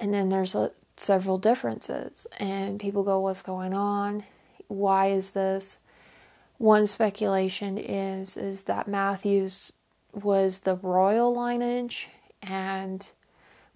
and 0.00 0.14
then 0.14 0.28
there's 0.28 0.54
a, 0.54 0.70
several 0.96 1.38
differences. 1.38 2.26
And 2.38 2.80
people 2.80 3.02
go, 3.02 3.20
What's 3.20 3.42
going 3.42 3.74
on? 3.74 4.24
Why 4.68 5.08
is 5.08 5.30
this? 5.32 5.78
One 6.58 6.86
speculation 6.86 7.78
is 7.78 8.36
is 8.36 8.64
that 8.64 8.88
Matthew's 8.88 9.72
was 10.12 10.60
the 10.60 10.74
royal 10.74 11.34
lineage 11.38 12.08
and 12.42 13.08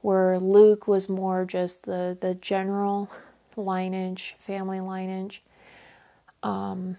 where 0.01 0.39
Luke 0.39 0.89
was 0.89 1.09
more 1.09 1.45
just 1.45 1.85
the, 1.85 2.17
the 2.21 2.35
general 2.35 3.11
lineage, 3.57 4.37
family 4.39 4.81
lineage. 4.81 5.43
Um, 6.43 6.97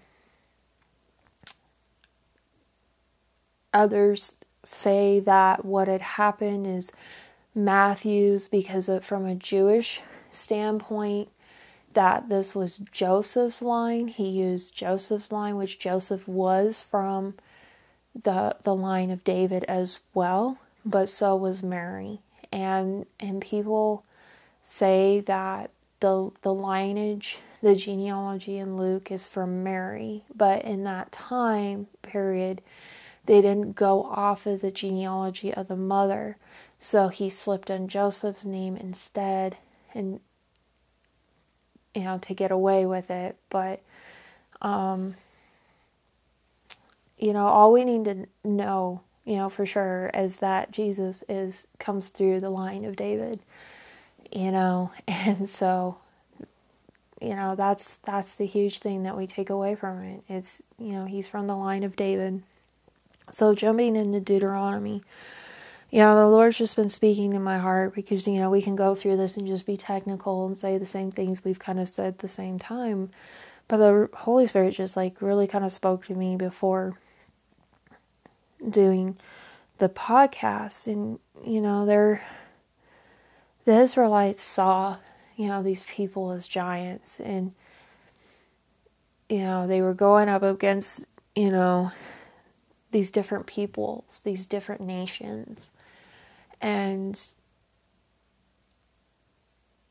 others 3.72 4.36
say 4.64 5.20
that 5.20 5.64
what 5.64 5.88
had 5.88 6.00
happened 6.00 6.66
is 6.66 6.92
Matthew's 7.54 8.48
because 8.48 8.88
of, 8.88 9.04
from 9.04 9.26
a 9.26 9.34
Jewish 9.34 10.00
standpoint 10.30 11.28
that 11.94 12.28
this 12.28 12.54
was 12.54 12.78
Joseph's 12.90 13.62
line. 13.62 14.08
He 14.08 14.28
used 14.28 14.74
Joseph's 14.74 15.30
line, 15.30 15.56
which 15.56 15.78
Joseph 15.78 16.26
was 16.26 16.80
from 16.80 17.34
the 18.20 18.56
the 18.62 18.74
line 18.74 19.10
of 19.10 19.24
David 19.24 19.64
as 19.64 20.00
well, 20.12 20.58
but 20.84 21.08
so 21.08 21.34
was 21.34 21.62
Mary. 21.62 22.20
And 22.52 23.06
and 23.18 23.40
people 23.40 24.04
say 24.62 25.20
that 25.20 25.70
the 26.04 26.30
the 26.42 26.52
lineage, 26.52 27.38
the 27.62 27.74
genealogy 27.74 28.58
in 28.58 28.76
Luke 28.76 29.10
is 29.10 29.26
from 29.26 29.64
Mary, 29.64 30.22
but 30.36 30.62
in 30.62 30.84
that 30.84 31.10
time 31.10 31.86
period 32.02 32.60
they 33.24 33.40
didn't 33.40 33.72
go 33.72 34.02
off 34.04 34.44
of 34.44 34.60
the 34.60 34.70
genealogy 34.70 35.54
of 35.54 35.66
the 35.68 35.76
mother. 35.76 36.36
So 36.78 37.08
he 37.08 37.30
slipped 37.30 37.70
in 37.70 37.88
Joseph's 37.88 38.44
name 38.44 38.76
instead 38.76 39.56
and 39.94 40.20
you 41.94 42.02
know 42.02 42.18
to 42.18 42.34
get 42.34 42.50
away 42.50 42.84
with 42.84 43.08
it 43.08 43.36
but 43.48 43.80
um 44.60 45.14
you 47.16 47.32
know 47.32 47.46
all 47.46 47.72
we 47.72 47.82
need 47.82 48.04
to 48.04 48.26
know 48.42 49.00
you 49.24 49.36
know 49.36 49.48
for 49.48 49.64
sure 49.64 50.10
is 50.12 50.38
that 50.38 50.70
Jesus 50.70 51.24
is 51.30 51.66
comes 51.78 52.08
through 52.08 52.40
the 52.40 52.50
line 52.50 52.84
of 52.84 52.94
David 52.94 53.40
you 54.34 54.50
know 54.50 54.92
and 55.08 55.48
so 55.48 55.96
you 57.22 57.34
know 57.34 57.54
that's 57.54 57.96
that's 57.98 58.34
the 58.34 58.46
huge 58.46 58.80
thing 58.80 59.04
that 59.04 59.16
we 59.16 59.26
take 59.26 59.48
away 59.48 59.74
from 59.74 60.02
it 60.02 60.22
it's 60.28 60.60
you 60.78 60.92
know 60.92 61.06
he's 61.06 61.26
from 61.28 61.46
the 61.46 61.56
line 61.56 61.82
of 61.82 61.96
David 61.96 62.42
so 63.30 63.54
jumping 63.54 63.96
into 63.96 64.20
Deuteronomy 64.20 65.02
yeah, 65.94 66.12
the 66.16 66.26
Lord's 66.26 66.58
just 66.58 66.74
been 66.74 66.88
speaking 66.88 67.30
to 67.34 67.38
my 67.38 67.58
heart 67.58 67.94
because, 67.94 68.26
you 68.26 68.40
know, 68.40 68.50
we 68.50 68.60
can 68.60 68.74
go 68.74 68.96
through 68.96 69.16
this 69.16 69.36
and 69.36 69.46
just 69.46 69.64
be 69.64 69.76
technical 69.76 70.44
and 70.44 70.58
say 70.58 70.76
the 70.76 70.84
same 70.84 71.12
things 71.12 71.44
we've 71.44 71.60
kind 71.60 71.78
of 71.78 71.86
said 71.88 72.18
the 72.18 72.26
same 72.26 72.58
time. 72.58 73.10
But 73.68 73.76
the 73.76 74.10
Holy 74.12 74.48
Spirit 74.48 74.74
just 74.74 74.96
like 74.96 75.22
really 75.22 75.46
kind 75.46 75.64
of 75.64 75.70
spoke 75.70 76.04
to 76.06 76.14
me 76.16 76.34
before 76.34 76.98
doing 78.68 79.16
the 79.78 79.88
podcast. 79.88 80.88
And, 80.88 81.20
you 81.46 81.60
know, 81.60 81.86
they're, 81.86 82.26
the 83.64 83.80
Israelites 83.80 84.42
saw, 84.42 84.98
you 85.36 85.48
know, 85.48 85.62
these 85.62 85.84
people 85.84 86.32
as 86.32 86.46
giants 86.46 87.20
and, 87.20 87.52
you 89.28 89.38
know, 89.38 89.66
they 89.66 89.80
were 89.80 89.94
going 89.94 90.28
up 90.28 90.42
against, 90.42 91.04
you 91.34 91.50
know, 91.50 91.92
these 92.90 93.10
different 93.10 93.46
peoples, 93.46 94.20
these 94.24 94.46
different 94.46 94.80
nations. 94.80 95.70
And 96.60 97.20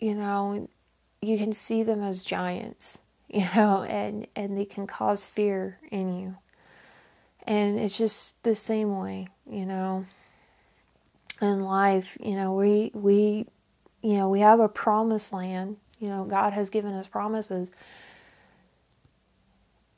you 0.04 0.16
know 0.16 0.68
you 1.22 1.38
can 1.38 1.54
see 1.54 1.82
them 1.82 2.04
as 2.04 2.24
giants 2.24 2.98
you 3.30 3.48
know 3.56 3.84
and 3.84 4.28
and 4.36 4.58
they 4.58 4.66
can 4.66 4.86
cause 4.86 5.26
fear 5.26 5.80
in 5.92 6.20
you. 6.20 6.38
And 7.46 7.78
it's 7.80 7.98
just 7.98 8.42
the 8.44 8.56
same 8.56 9.00
way 9.00 9.28
you 9.50 9.66
know. 9.66 10.06
In 11.42 11.62
life 11.62 12.18
you 12.22 12.36
know 12.36 12.54
we 12.54 12.92
we 12.94 13.48
you 14.04 14.14
know 14.14 14.30
we 14.30 14.42
have 14.42 14.60
a 14.60 14.70
promised 14.70 15.34
land 15.34 15.78
you 16.00 16.08
know 16.08 16.24
god 16.26 16.54
has 16.54 16.70
given 16.70 16.94
us 16.94 17.08
promises 17.08 17.72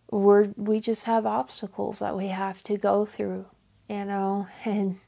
we're 0.09 0.49
we 0.55 0.79
just 0.79 1.03
have 1.05 1.25
obstacles 1.25 1.99
that 1.99 2.15
we 2.15 2.27
have 2.27 2.63
to 2.63 2.77
go 2.77 3.05
through 3.05 3.45
you 3.89 4.05
know 4.05 4.47
and 4.65 4.99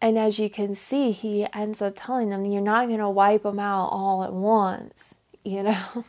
and 0.00 0.18
as 0.18 0.38
you 0.38 0.50
can 0.50 0.74
see, 0.74 1.12
he 1.12 1.46
ends 1.54 1.80
up 1.80 1.94
telling 1.96 2.30
them, 2.30 2.44
You're 2.44 2.62
not 2.62 2.86
going 2.86 3.00
to 3.00 3.08
wipe 3.08 3.42
them 3.42 3.58
out 3.58 3.88
all 3.88 4.22
at 4.22 4.32
once, 4.32 5.14
you 5.44 5.62
know? 5.62 6.04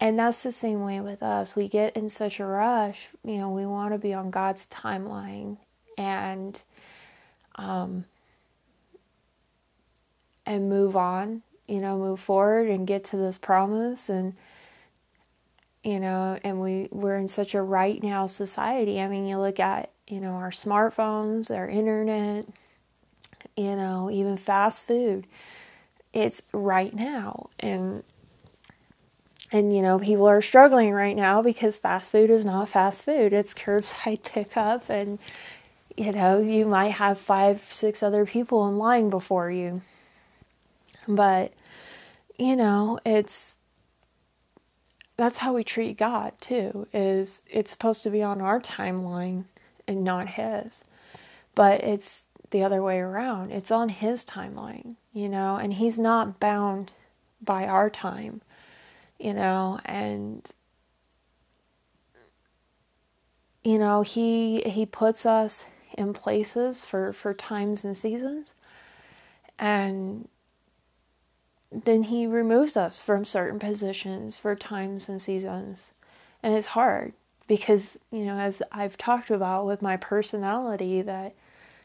and 0.00 0.18
that's 0.18 0.42
the 0.42 0.52
same 0.52 0.82
way 0.82 1.00
with 1.00 1.22
us. 1.22 1.56
We 1.56 1.68
get 1.68 1.96
in 1.96 2.08
such 2.08 2.40
a 2.40 2.44
rush, 2.44 3.08
you 3.24 3.36
know, 3.36 3.50
we 3.50 3.66
want 3.66 3.94
to 3.94 3.98
be 3.98 4.12
on 4.12 4.30
God's 4.30 4.66
timeline. 4.66 5.58
And, 5.96 6.60
um, 7.54 8.04
and 10.46 10.68
move 10.68 10.96
on, 10.96 11.42
you 11.66 11.80
know, 11.80 11.98
move 11.98 12.20
forward 12.20 12.68
and 12.68 12.86
get 12.86 13.04
to 13.04 13.16
this 13.16 13.36
promise 13.36 14.08
and 14.08 14.34
you 15.86 16.00
know, 16.00 16.36
and 16.42 16.60
we 16.60 16.88
we're 16.90 17.16
in 17.16 17.28
such 17.28 17.54
a 17.54 17.62
right 17.62 18.02
now 18.02 18.26
society. 18.26 19.00
I 19.00 19.06
mean, 19.06 19.24
you 19.24 19.38
look 19.38 19.60
at, 19.60 19.90
you 20.08 20.20
know, 20.20 20.32
our 20.32 20.50
smartphones, 20.50 21.48
our 21.54 21.68
internet, 21.68 22.46
you 23.56 23.76
know, 23.76 24.10
even 24.10 24.36
fast 24.36 24.82
food. 24.82 25.28
It's 26.12 26.42
right 26.52 26.92
now 26.92 27.50
and 27.60 28.02
and 29.52 29.74
you 29.74 29.80
know, 29.80 30.00
people 30.00 30.26
are 30.26 30.42
struggling 30.42 30.90
right 30.92 31.14
now 31.14 31.40
because 31.40 31.76
fast 31.76 32.10
food 32.10 32.30
is 32.30 32.44
not 32.44 32.68
fast 32.68 33.02
food. 33.02 33.32
It's 33.32 33.54
curbside 33.54 34.22
pickup 34.24 34.90
and 34.90 35.20
you 35.96 36.12
know, 36.12 36.40
you 36.40 36.66
might 36.66 36.92
have 36.92 37.18
five, 37.18 37.62
six 37.70 38.02
other 38.02 38.26
people 38.26 38.68
in 38.68 38.76
line 38.76 39.08
before 39.08 39.50
you. 39.50 39.82
But, 41.06 41.52
you 42.38 42.56
know, 42.56 42.98
it's 43.04 43.54
that's 45.16 45.38
how 45.38 45.54
we 45.54 45.64
treat 45.64 45.96
God 45.96 46.32
too, 46.40 46.86
is 46.92 47.42
it's 47.50 47.70
supposed 47.70 48.02
to 48.02 48.10
be 48.10 48.22
on 48.22 48.40
our 48.40 48.60
timeline 48.60 49.44
and 49.88 50.04
not 50.04 50.28
his. 50.28 50.82
But 51.54 51.82
it's 51.82 52.22
the 52.50 52.62
other 52.62 52.82
way 52.82 52.98
around. 52.98 53.50
It's 53.50 53.70
on 53.70 53.88
his 53.88 54.24
timeline, 54.24 54.96
you 55.12 55.28
know, 55.28 55.56
and 55.56 55.74
he's 55.74 55.98
not 55.98 56.38
bound 56.38 56.92
by 57.40 57.66
our 57.66 57.88
time, 57.88 58.42
you 59.18 59.32
know, 59.32 59.80
and 59.84 60.46
you 63.64 63.78
know, 63.78 64.02
he 64.02 64.62
he 64.66 64.86
puts 64.86 65.26
us 65.26 65.64
in 65.96 66.12
places 66.12 66.84
for, 66.84 67.12
for 67.12 67.34
times 67.34 67.84
and 67.84 67.96
seasons. 67.96 68.52
And 69.58 70.28
then 71.70 72.04
he 72.04 72.26
removes 72.26 72.76
us 72.76 73.02
from 73.02 73.24
certain 73.24 73.58
positions 73.58 74.38
for 74.38 74.54
times 74.54 75.08
and 75.08 75.20
seasons. 75.20 75.92
And 76.42 76.54
it's 76.54 76.68
hard 76.68 77.12
because, 77.46 77.98
you 78.10 78.24
know, 78.24 78.38
as 78.38 78.62
I've 78.72 78.96
talked 78.96 79.30
about 79.30 79.66
with 79.66 79.82
my 79.82 79.96
personality, 79.96 81.02
that 81.02 81.34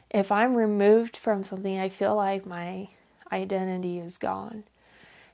if 0.09 0.31
I'm 0.31 0.55
removed 0.55 1.17
from 1.17 1.43
something, 1.43 1.79
I 1.79 1.89
feel 1.89 2.15
like 2.15 2.45
my 2.45 2.89
identity 3.31 3.99
is 3.99 4.17
gone. 4.17 4.63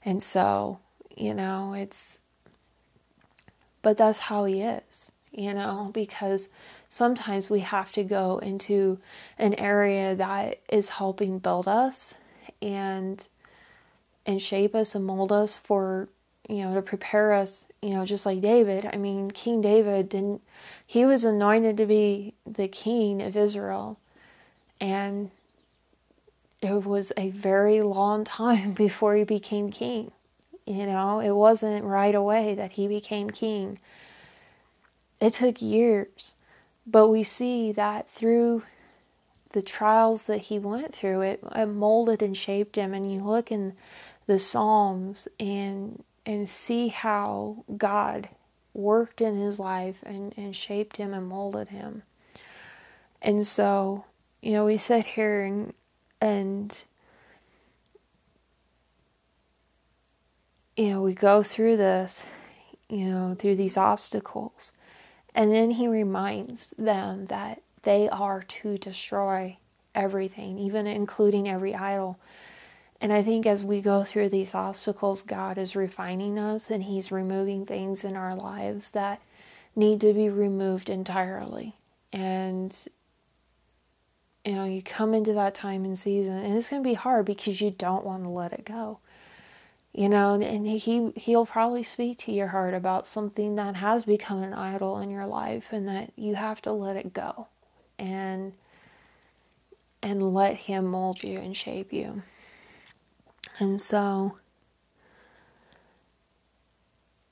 And 0.06 0.22
so, 0.22 0.80
you 1.16 1.34
know, 1.34 1.74
it's, 1.74 2.20
but 3.82 3.98
that's 3.98 4.20
how 4.20 4.46
he 4.46 4.62
is, 4.62 5.12
you 5.32 5.54
know, 5.54 5.92
because 5.94 6.50
sometimes 6.90 7.50
we 7.50 7.62
have 7.62 7.92
to 7.94 8.04
go 8.04 8.38
into 8.38 9.00
an 9.38 9.56
area 9.56 10.16
that 10.16 10.60
is 10.70 10.90
helping 10.90 11.40
build 11.40 11.68
us 11.68 12.14
and 12.62 13.28
and 14.28 14.42
shape 14.42 14.76
us 14.76 14.94
and 14.94 15.06
mold 15.06 15.32
us 15.32 15.58
for 15.58 16.10
you 16.48 16.58
know 16.64 16.76
to 16.76 16.82
prepare 16.84 17.34
us 17.34 17.68
you 17.82 17.92
know 17.92 18.06
just 18.06 18.26
like 18.26 18.42
David. 18.42 18.88
I 18.92 18.98
mean 18.98 19.32
King 19.32 19.62
David 19.62 20.10
didn't 20.10 20.42
he 20.86 21.06
was 21.06 21.24
anointed 21.24 21.78
to 21.78 21.88
be 21.88 22.36
the 22.46 22.68
king 22.68 23.22
of 23.24 23.36
Israel. 23.36 24.00
And 24.80 25.32
it 26.62 26.86
was 26.86 27.12
a 27.18 27.32
very 27.32 27.82
long 27.82 28.26
time 28.26 28.74
before 28.86 29.16
he 29.16 29.24
became 29.24 29.72
king. 29.72 30.12
You 30.68 30.86
know 30.86 31.20
it 31.22 31.32
wasn't 31.32 31.86
right 31.86 32.14
away 32.14 32.54
that 32.54 32.74
he 32.74 32.88
became 32.88 33.32
king. 33.32 33.80
It 35.20 35.34
took 35.34 35.62
years. 35.62 36.36
But 36.86 37.10
we 37.10 37.24
see 37.24 37.74
that 37.74 38.10
through 38.10 38.64
the 39.52 39.62
trials 39.62 40.26
that 40.28 40.38
he 40.44 40.58
went 40.60 40.96
through, 40.96 41.22
it, 41.22 41.40
it 41.54 41.66
molded 41.66 42.22
and 42.22 42.36
shaped 42.36 42.78
him. 42.78 42.94
And 42.94 43.12
you 43.12 43.22
look 43.22 43.52
in 43.52 43.74
the 44.28 44.40
Psalms 44.40 45.28
and 45.40 46.04
and 46.26 46.48
see 46.48 46.90
how 46.90 47.64
God 47.78 48.30
worked 48.74 49.22
in 49.22 49.38
his 49.38 49.60
life 49.60 49.96
and, 50.04 50.34
and 50.38 50.56
shaped 50.56 50.98
him 50.98 51.14
and 51.14 51.26
molded 51.26 51.70
him. 51.70 52.04
And 53.22 53.48
so, 53.48 54.06
you 54.42 54.52
know, 54.52 54.66
we 54.66 54.78
sit 54.78 55.06
here 55.06 55.42
and, 55.42 55.74
and 56.22 56.84
you 60.76 60.90
know, 60.90 61.02
we 61.02 61.14
go 61.14 61.42
through 61.42 61.78
this, 61.78 62.24
you 62.90 63.10
know, 63.10 63.36
through 63.38 63.56
these 63.56 63.78
obstacles. 63.78 64.74
And 65.34 65.52
then 65.52 65.72
he 65.72 65.88
reminds 65.88 66.70
them 66.78 67.28
that 67.28 67.62
they 67.84 68.10
are 68.10 68.44
to 68.44 68.78
destroy 68.78 69.58
everything, 69.96 70.60
even 70.60 70.88
including 70.88 71.48
every 71.48 71.74
idol. 71.74 72.20
And 73.00 73.14
I 73.14 73.24
think 73.24 73.46
as 73.46 73.64
we 73.64 73.82
go 73.82 74.04
through 74.04 74.30
these 74.30 74.56
obstacles, 74.56 75.22
God 75.22 75.58
is 75.58 75.76
refining 75.76 76.40
us 76.40 76.72
and 76.72 76.84
He's 76.84 77.12
removing 77.12 77.66
things 77.66 78.04
in 78.04 78.16
our 78.16 78.36
lives 78.36 78.92
that 78.92 79.22
need 79.76 80.02
to 80.02 80.14
be 80.14 80.30
removed 80.30 80.90
entirely. 80.90 81.76
And, 82.12 82.76
you 84.44 84.54
know, 84.54 84.66
you 84.66 84.82
come 84.82 85.14
into 85.14 85.34
that 85.34 85.54
time 85.54 85.86
and 85.86 85.98
season, 85.98 86.38
and 86.38 86.58
it's 86.58 86.70
going 86.70 86.82
to 86.82 86.90
be 86.90 86.96
hard 86.96 87.26
because 87.26 87.62
you 87.62 87.70
don't 87.70 88.06
want 88.06 88.24
to 88.24 88.30
let 88.30 88.54
it 88.54 88.66
go 88.66 89.00
you 89.98 90.08
know 90.08 90.36
and 90.36 90.68
he 90.68 91.12
he'll 91.16 91.46
probably 91.46 91.82
speak 91.82 92.20
to 92.20 92.32
your 92.32 92.50
heart 92.50 92.76
about 92.76 93.08
something 93.08 93.56
that 93.56 93.76
has 93.76 94.06
become 94.06 94.44
an 94.44 94.54
idol 94.54 95.00
in 95.00 95.10
your 95.10 95.26
life 95.26 95.66
and 95.72 95.88
that 95.88 96.12
you 96.16 96.36
have 96.36 96.62
to 96.62 96.72
let 96.72 96.96
it 96.96 97.14
go 97.14 97.48
and 97.98 98.54
and 100.04 100.34
let 100.34 100.56
him 100.56 100.86
mold 100.86 101.24
you 101.24 101.40
and 101.40 101.58
shape 101.58 101.92
you 101.92 102.22
and 103.60 103.80
so 103.80 104.38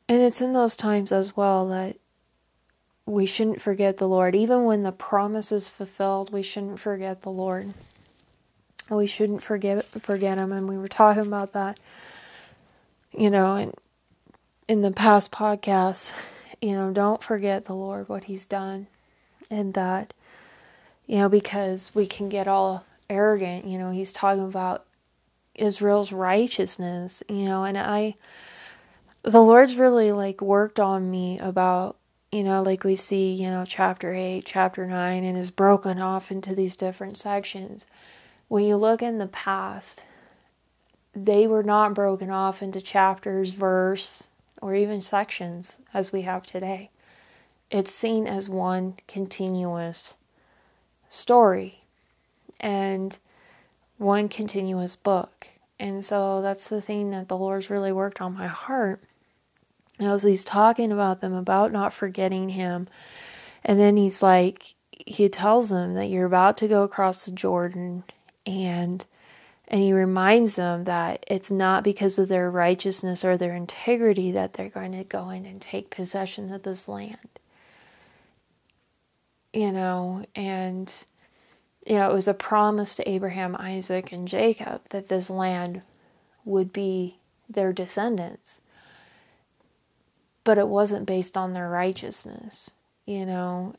and 0.07 0.21
it's 0.21 0.41
in 0.41 0.53
those 0.53 0.75
times 0.75 1.11
as 1.11 1.35
well 1.35 1.67
that 1.67 1.97
we 3.07 3.25
shouldn't 3.25 3.61
forget 3.61 3.97
the 3.97 4.07
Lord. 4.07 4.35
Even 4.35 4.63
when 4.63 4.83
the 4.83 4.91
promise 4.91 5.51
is 5.51 5.67
fulfilled, 5.69 6.33
we 6.33 6.41
shouldn't 6.41 6.79
forget 6.79 7.21
the 7.21 7.29
Lord. 7.29 7.73
We 8.89 9.07
shouldn't 9.07 9.43
forget 9.43 9.85
forget 9.85 10.37
him 10.37 10.51
and 10.51 10.67
we 10.67 10.77
were 10.77 10.87
talking 10.87 11.25
about 11.25 11.53
that 11.53 11.79
you 13.17 13.29
know, 13.29 13.55
in, 13.55 13.73
in 14.67 14.81
the 14.81 14.91
past 14.91 15.31
podcasts, 15.31 16.13
you 16.61 16.73
know, 16.73 16.91
don't 16.91 17.23
forget 17.23 17.65
the 17.65 17.75
Lord, 17.75 18.09
what 18.09 18.25
He's 18.25 18.45
done, 18.45 18.87
and 19.49 19.73
that, 19.73 20.13
you 21.05 21.17
know, 21.17 21.29
because 21.29 21.91
we 21.93 22.05
can 22.05 22.29
get 22.29 22.47
all 22.47 22.85
arrogant, 23.09 23.65
you 23.65 23.77
know, 23.77 23.91
He's 23.91 24.11
talking 24.11 24.43
about 24.43 24.85
Israel's 25.55 26.11
righteousness, 26.11 27.23
you 27.29 27.45
know, 27.45 27.63
and 27.63 27.77
I, 27.77 28.15
the 29.23 29.41
Lord's 29.41 29.77
really 29.77 30.11
like 30.11 30.41
worked 30.41 30.79
on 30.79 31.09
me 31.09 31.39
about, 31.39 31.97
you 32.31 32.43
know, 32.43 32.61
like 32.61 32.83
we 32.83 32.95
see, 32.95 33.31
you 33.31 33.49
know, 33.49 33.65
chapter 33.65 34.13
8, 34.13 34.45
chapter 34.45 34.85
9, 34.85 35.23
and 35.23 35.37
is 35.37 35.51
broken 35.51 35.99
off 35.99 36.31
into 36.31 36.53
these 36.53 36.75
different 36.75 37.17
sections. 37.17 37.85
When 38.47 38.63
you 38.63 38.75
look 38.75 39.01
in 39.01 39.17
the 39.17 39.27
past, 39.27 40.03
they 41.15 41.47
were 41.47 41.63
not 41.63 41.93
broken 41.93 42.29
off 42.29 42.61
into 42.61 42.81
chapters, 42.81 43.51
verse, 43.51 44.27
or 44.61 44.75
even 44.75 45.01
sections 45.01 45.77
as 45.93 46.11
we 46.11 46.23
have 46.23 46.43
today. 46.43 46.89
It's 47.71 47.93
seen 47.93 48.27
as 48.27 48.49
one 48.49 48.95
continuous 49.07 50.15
story 51.09 51.81
and 52.59 53.17
one 53.97 54.29
continuous 54.29 54.95
book. 54.95 55.47
And 55.79 56.03
so 56.03 56.41
that's 56.41 56.67
the 56.67 56.81
thing 56.81 57.11
that 57.11 57.27
the 57.27 57.37
Lord's 57.37 57.69
really 57.69 57.91
worked 57.91 58.21
on 58.21 58.33
my 58.33 58.47
heart. 58.47 59.01
As 59.99 60.23
he's 60.23 60.43
talking 60.43 60.91
about 60.91 61.21
them, 61.21 61.33
about 61.33 61.71
not 61.71 61.93
forgetting 61.93 62.49
him. 62.49 62.87
And 63.63 63.79
then 63.79 63.97
he's 63.97 64.21
like, 64.21 64.75
he 64.91 65.29
tells 65.29 65.69
them 65.69 65.93
that 65.95 66.09
you're 66.09 66.25
about 66.25 66.57
to 66.57 66.67
go 66.67 66.83
across 66.83 67.25
the 67.25 67.31
Jordan 67.31 68.03
and 68.45 69.05
and 69.67 69.81
he 69.81 69.93
reminds 69.93 70.57
them 70.57 70.83
that 70.83 71.23
it's 71.27 71.49
not 71.49 71.83
because 71.83 72.19
of 72.19 72.27
their 72.27 72.51
righteousness 72.51 73.25
or 73.25 73.35
their 73.35 73.55
integrity 73.55 74.31
that 74.31 74.53
they're 74.53 74.69
going 74.69 74.91
to 74.91 75.03
go 75.03 75.31
in 75.31 75.45
and 75.45 75.59
take 75.59 75.89
possession 75.89 76.53
of 76.53 76.63
this 76.63 76.87
land. 76.87 77.17
You 79.53 79.71
know, 79.71 80.23
and, 80.35 80.93
you 81.85 81.95
know, 81.95 82.09
it 82.09 82.13
was 82.13 82.27
a 82.27 82.33
promise 82.33 82.95
to 82.95 83.09
Abraham, 83.09 83.55
Isaac, 83.57 84.11
and 84.11 84.27
Jacob 84.27 84.81
that 84.89 85.07
this 85.07 85.29
land 85.29 85.83
would 86.43 86.73
be 86.73 87.19
their 87.47 87.71
descendants. 87.71 88.59
But 90.43 90.57
it 90.57 90.67
wasn't 90.67 91.05
based 91.05 91.37
on 91.37 91.53
their 91.53 91.69
righteousness. 91.69 92.71
You 93.05 93.25
know, 93.25 93.75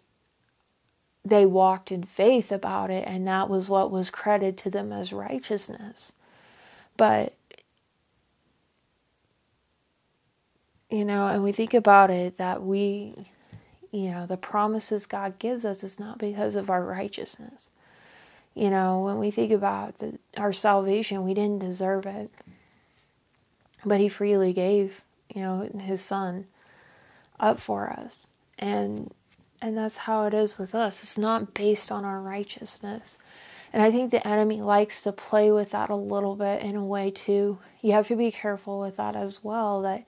they 1.24 1.46
walked 1.46 1.90
in 1.90 2.04
faith 2.04 2.52
about 2.52 2.90
it, 2.90 3.04
and 3.06 3.26
that 3.26 3.48
was 3.48 3.68
what 3.68 3.90
was 3.90 4.10
credited 4.10 4.56
to 4.58 4.70
them 4.70 4.92
as 4.92 5.12
righteousness. 5.12 6.12
But, 6.96 7.34
you 10.90 11.04
know, 11.04 11.26
and 11.26 11.42
we 11.42 11.50
think 11.50 11.74
about 11.74 12.10
it 12.10 12.36
that 12.36 12.62
we, 12.62 13.30
you 13.90 14.10
know, 14.10 14.26
the 14.26 14.36
promises 14.36 15.06
God 15.06 15.40
gives 15.40 15.64
us 15.64 15.82
is 15.82 15.98
not 15.98 16.18
because 16.18 16.54
of 16.54 16.70
our 16.70 16.84
righteousness. 16.84 17.68
You 18.56 18.70
know, 18.70 19.02
when 19.02 19.18
we 19.18 19.30
think 19.30 19.52
about 19.52 19.98
the, 19.98 20.18
our 20.38 20.54
salvation, 20.54 21.22
we 21.22 21.34
didn't 21.34 21.58
deserve 21.58 22.06
it. 22.06 22.30
But 23.84 24.00
He 24.00 24.08
freely 24.08 24.54
gave, 24.54 25.02
you 25.32 25.42
know, 25.42 25.68
His 25.78 26.00
Son 26.00 26.46
up 27.38 27.60
for 27.60 27.90
us. 27.90 28.30
And 28.58 29.12
and 29.60 29.76
that's 29.76 29.96
how 29.98 30.24
it 30.24 30.34
is 30.34 30.58
with 30.58 30.74
us. 30.74 31.02
It's 31.02 31.18
not 31.18 31.54
based 31.54 31.90
on 31.92 32.04
our 32.04 32.20
righteousness. 32.20 33.18
And 33.72 33.82
I 33.82 33.90
think 33.90 34.10
the 34.10 34.26
enemy 34.26 34.62
likes 34.62 35.02
to 35.02 35.12
play 35.12 35.50
with 35.50 35.70
that 35.70 35.90
a 35.90 35.96
little 35.96 36.36
bit 36.36 36.62
in 36.62 36.76
a 36.76 36.84
way 36.84 37.10
too. 37.10 37.58
You 37.82 37.92
have 37.92 38.08
to 38.08 38.16
be 38.16 38.30
careful 38.30 38.80
with 38.80 38.96
that 38.96 39.16
as 39.16 39.44
well 39.44 39.82
that 39.82 40.04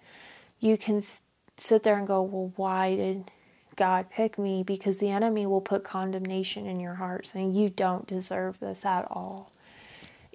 you 0.60 0.78
can 0.78 1.02
th- 1.02 1.12
sit 1.58 1.82
there 1.82 1.98
and 1.98 2.06
go, 2.06 2.22
"Well, 2.22 2.52
why 2.56 2.96
did 2.96 3.30
God 3.78 4.10
pick 4.10 4.38
me?" 4.38 4.62
because 4.62 4.98
the 4.98 5.10
enemy 5.10 5.46
will 5.46 5.62
put 5.62 5.84
condemnation 5.84 6.66
in 6.66 6.80
your 6.80 6.96
heart 6.96 7.26
saying 7.26 7.54
you 7.54 7.70
don't 7.70 8.06
deserve 8.06 8.60
this 8.60 8.84
at 8.84 9.06
all. 9.10 9.52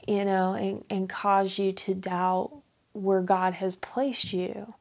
You 0.08 0.26
know, 0.26 0.54
and, 0.54 0.84
and 0.90 1.08
cause 1.08 1.60
you 1.60 1.72
to 1.74 1.94
doubt 1.94 2.64
where 2.94 3.22
God 3.22 3.54
has 3.54 3.76
placed 3.76 4.34
you. 4.34 4.74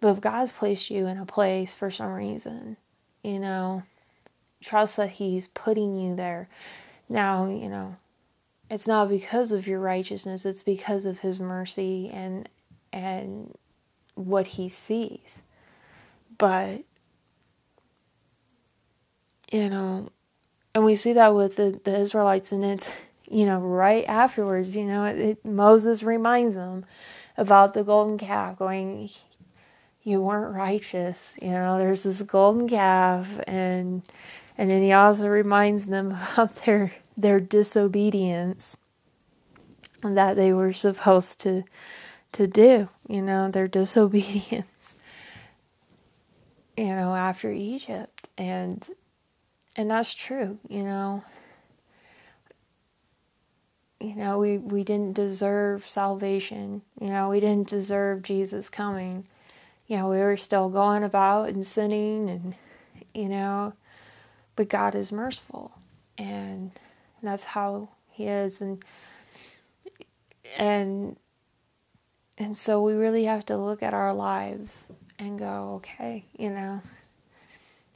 But 0.00 0.10
if 0.16 0.20
God's 0.20 0.52
placed 0.52 0.90
you 0.90 1.06
in 1.06 1.18
a 1.18 1.26
place 1.26 1.72
for 1.72 1.90
some 1.90 2.12
reason, 2.12 2.76
you 3.22 3.38
know, 3.38 3.84
trust 4.62 4.96
that 4.96 5.12
He's 5.12 5.46
putting 5.48 5.96
you 5.96 6.14
there. 6.16 6.48
Now, 7.08 7.46
you 7.46 7.68
know, 7.68 7.96
it's 8.70 8.86
not 8.86 9.08
because 9.08 9.52
of 9.52 9.66
your 9.66 9.80
righteousness, 9.80 10.44
it's 10.44 10.62
because 10.62 11.04
of 11.04 11.20
His 11.20 11.38
mercy 11.38 12.10
and 12.12 12.48
and 12.92 13.54
what 14.14 14.46
He 14.48 14.68
sees. 14.68 15.38
But 16.38 16.82
you 19.54 19.70
know, 19.70 20.10
and 20.74 20.84
we 20.84 20.96
see 20.96 21.12
that 21.12 21.32
with 21.32 21.54
the, 21.54 21.80
the 21.84 21.96
Israelites, 21.96 22.50
and 22.50 22.64
it's 22.64 22.90
you 23.30 23.46
know 23.46 23.60
right 23.60 24.04
afterwards, 24.08 24.74
you 24.74 24.84
know, 24.84 25.04
it, 25.04 25.16
it, 25.16 25.44
Moses 25.44 26.02
reminds 26.02 26.56
them 26.56 26.84
about 27.36 27.72
the 27.72 27.84
golden 27.84 28.18
calf, 28.18 28.58
going, 28.58 29.10
you 30.02 30.20
weren't 30.20 30.56
righteous. 30.56 31.34
You 31.40 31.50
know, 31.50 31.78
there's 31.78 32.02
this 32.02 32.20
golden 32.22 32.68
calf 32.68 33.28
and 33.46 34.02
and 34.58 34.72
then 34.72 34.82
he 34.82 34.92
also 34.92 35.28
reminds 35.28 35.86
them 35.86 36.18
about 36.32 36.56
their 36.64 36.96
their 37.16 37.38
disobedience 37.38 38.76
that 40.02 40.34
they 40.34 40.52
were 40.52 40.72
supposed 40.72 41.38
to 41.42 41.62
to 42.32 42.48
do, 42.48 42.88
you 43.08 43.22
know, 43.22 43.48
their 43.52 43.68
disobedience. 43.80 44.96
You 46.76 46.86
know, 46.86 47.14
after 47.14 47.52
Egypt 47.52 48.28
and 48.36 48.84
and 49.76 49.90
that's 49.90 50.14
true, 50.14 50.58
you 50.68 50.82
know. 50.82 51.24
You 54.00 54.16
know, 54.16 54.38
we, 54.38 54.58
we 54.58 54.84
didn't 54.84 55.14
deserve 55.14 55.88
salvation. 55.88 56.82
You 57.00 57.08
know, 57.08 57.30
we 57.30 57.40
didn't 57.40 57.68
deserve 57.68 58.22
Jesus 58.22 58.68
coming 58.68 59.26
you 59.86 59.96
know, 59.98 60.08
we 60.08 60.18
were 60.18 60.36
still 60.36 60.68
going 60.68 61.04
about 61.04 61.48
and 61.50 61.66
sinning 61.66 62.30
and, 62.30 62.54
you 63.12 63.28
know, 63.28 63.74
but 64.56 64.68
God 64.68 64.94
is 64.94 65.12
merciful 65.12 65.72
and 66.16 66.70
that's 67.22 67.44
how 67.44 67.88
he 68.10 68.26
is 68.26 68.60
and 68.60 68.84
and 70.56 71.16
and 72.38 72.56
so 72.56 72.82
we 72.82 72.92
really 72.92 73.24
have 73.24 73.46
to 73.46 73.56
look 73.56 73.82
at 73.82 73.94
our 73.94 74.12
lives 74.12 74.86
and 75.18 75.38
go, 75.38 75.74
okay, 75.76 76.24
you 76.36 76.50
know, 76.50 76.82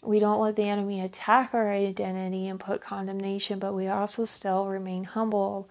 we 0.02 0.20
don't 0.20 0.40
let 0.40 0.56
the 0.56 0.68
enemy 0.68 1.00
attack 1.00 1.50
our 1.52 1.72
identity 1.72 2.46
and 2.48 2.60
put 2.60 2.80
condemnation, 2.80 3.58
but 3.58 3.74
we 3.74 3.88
also 3.88 4.24
still 4.24 4.66
remain 4.66 5.04
humble. 5.04 5.68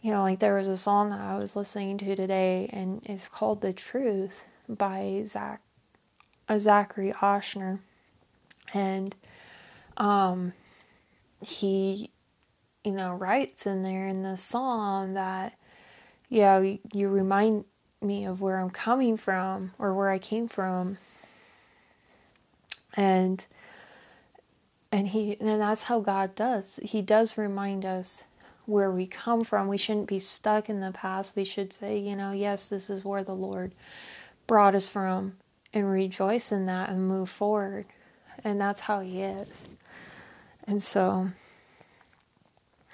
You 0.00 0.12
know, 0.12 0.22
like 0.22 0.38
there 0.38 0.56
was 0.56 0.68
a 0.68 0.78
song 0.78 1.10
that 1.10 1.20
I 1.20 1.36
was 1.36 1.54
listening 1.54 1.98
to 1.98 2.16
today, 2.16 2.70
and 2.72 3.02
it's 3.04 3.28
called 3.28 3.60
The 3.60 3.74
Truth 3.74 4.40
by 4.66 5.24
Zach, 5.26 5.60
uh, 6.48 6.58
Zachary 6.58 7.12
Oshner, 7.12 7.80
and 8.72 9.14
um, 9.98 10.54
he, 11.42 12.10
you 12.82 12.92
know, 12.92 13.12
writes 13.12 13.66
in 13.66 13.82
there 13.82 14.08
in 14.08 14.22
the 14.22 14.36
song 14.36 15.14
that, 15.14 15.58
you, 16.30 16.78
you 16.94 17.08
remind 17.08 17.66
me 18.00 18.24
of 18.24 18.40
where 18.40 18.58
I'm 18.58 18.70
coming 18.70 19.18
from 19.18 19.72
or 19.78 19.92
where 19.92 20.08
I 20.08 20.18
came 20.18 20.48
from, 20.48 20.96
and 22.94 23.44
and 24.92 25.08
he 25.08 25.36
and 25.40 25.60
that's 25.60 25.84
how 25.84 26.00
God 26.00 26.34
does. 26.34 26.78
He 26.82 27.02
does 27.02 27.38
remind 27.38 27.84
us 27.84 28.24
where 28.66 28.90
we 28.90 29.06
come 29.06 29.44
from. 29.44 29.68
We 29.68 29.78
shouldn't 29.78 30.08
be 30.08 30.18
stuck 30.18 30.68
in 30.68 30.80
the 30.80 30.92
past. 30.92 31.36
We 31.36 31.44
should 31.44 31.72
say, 31.72 31.98
you 31.98 32.16
know, 32.16 32.32
yes, 32.32 32.66
this 32.66 32.90
is 32.90 33.04
where 33.04 33.24
the 33.24 33.34
Lord 33.34 33.72
brought 34.46 34.74
us 34.74 34.88
from 34.88 35.36
and 35.72 35.90
rejoice 35.90 36.52
in 36.52 36.66
that 36.66 36.90
and 36.90 37.06
move 37.06 37.30
forward. 37.30 37.86
And 38.42 38.60
that's 38.60 38.80
how 38.80 39.00
he 39.00 39.22
is. 39.22 39.66
And 40.66 40.82
so, 40.82 41.30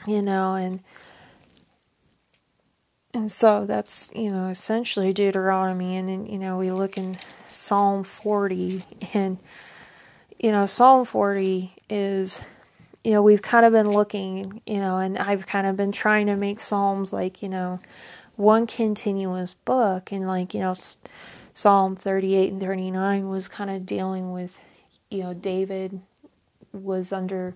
you 0.07 0.23
know, 0.23 0.55
and 0.55 0.83
and 3.17 3.33
so 3.33 3.65
that's, 3.65 4.11
you 4.15 4.31
know, 4.31 4.49
essentially 4.49 5.15
Deuteronomy. 5.15 5.97
And 5.97 6.09
then, 6.09 6.27
you 6.27 6.39
know, 6.39 6.59
we 6.59 6.71
look 6.71 6.99
in 6.99 7.17
Psalm 7.49 8.05
40, 8.05 8.85
and, 9.15 9.39
you 10.39 10.51
know, 10.51 10.67
Psalm 10.67 11.05
40 11.05 11.75
is, 11.89 12.41
you 13.03 13.13
know, 13.13 13.23
we've 13.23 13.43
kind 13.43 13.65
of 13.65 13.73
been 13.73 13.91
looking, 13.91 14.61
you 14.67 14.79
know, 14.79 14.99
and 14.99 15.19
I've 15.19 15.47
kind 15.47 15.67
of 15.67 15.77
been 15.77 15.93
trying 15.93 16.27
to 16.27 16.37
make 16.37 16.61
Psalms 16.61 17.13
like, 17.13 17.43
you 17.43 17.49
know, 17.49 17.81
one 18.37 18.67
continuous 18.67 19.55
book 19.55 20.13
and 20.13 20.27
like, 20.27 20.53
you 20.55 20.61
know, 20.61 20.75
Psalm 21.55 21.97
38 21.97 22.53
and 22.53 22.61
39 22.61 23.29
was 23.29 23.49
kind 23.49 23.71
of 23.71 23.87
dealing 23.87 24.33
with, 24.33 24.53
you 25.11 25.23
know, 25.23 25.33
David 25.33 26.01
was 26.73 27.13
under, 27.13 27.55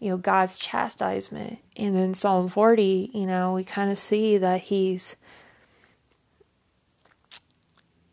you 0.00 0.10
know, 0.10 0.16
God's 0.16 0.58
chastisement. 0.58 1.58
And 1.76 1.94
then 1.94 2.14
Psalm 2.14 2.48
40, 2.48 3.12
you 3.14 3.26
know, 3.26 3.54
we 3.54 3.62
kind 3.62 3.90
of 3.90 3.98
see 3.98 4.38
that 4.38 4.62
he's, 4.62 5.14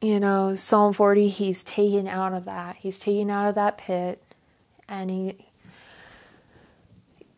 you 0.05 0.19
know, 0.19 0.53
Psalm 0.53 0.93
40, 0.93 1.29
he's 1.29 1.63
taken 1.63 2.07
out 2.07 2.33
of 2.33 2.45
that. 2.45 2.75
He's 2.77 2.99
taken 2.99 3.29
out 3.29 3.49
of 3.49 3.55
that 3.55 3.77
pit 3.77 4.21
and 4.87 5.09
he, 5.09 5.47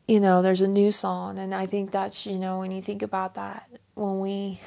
you 0.07 0.19
know, 0.19 0.41
there's 0.41 0.61
a 0.61 0.67
new 0.67 0.91
song. 0.91 1.37
And 1.39 1.55
I 1.55 1.65
think 1.65 1.91
that's, 1.91 2.25
you 2.25 2.37
know, 2.37 2.59
when 2.59 2.71
you 2.71 2.81
think 2.81 3.01
about 3.01 3.35
that, 3.35 3.69
when 3.93 4.19
we 4.19 4.59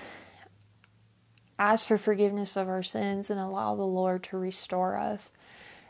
ask 1.59 1.87
for 1.87 1.99
forgiveness 1.99 2.57
of 2.57 2.69
our 2.69 2.83
sins 2.83 3.29
and 3.29 3.39
allow 3.39 3.75
the 3.75 3.83
Lord 3.83 4.23
to 4.25 4.39
restore 4.39 4.97
us. 4.97 5.29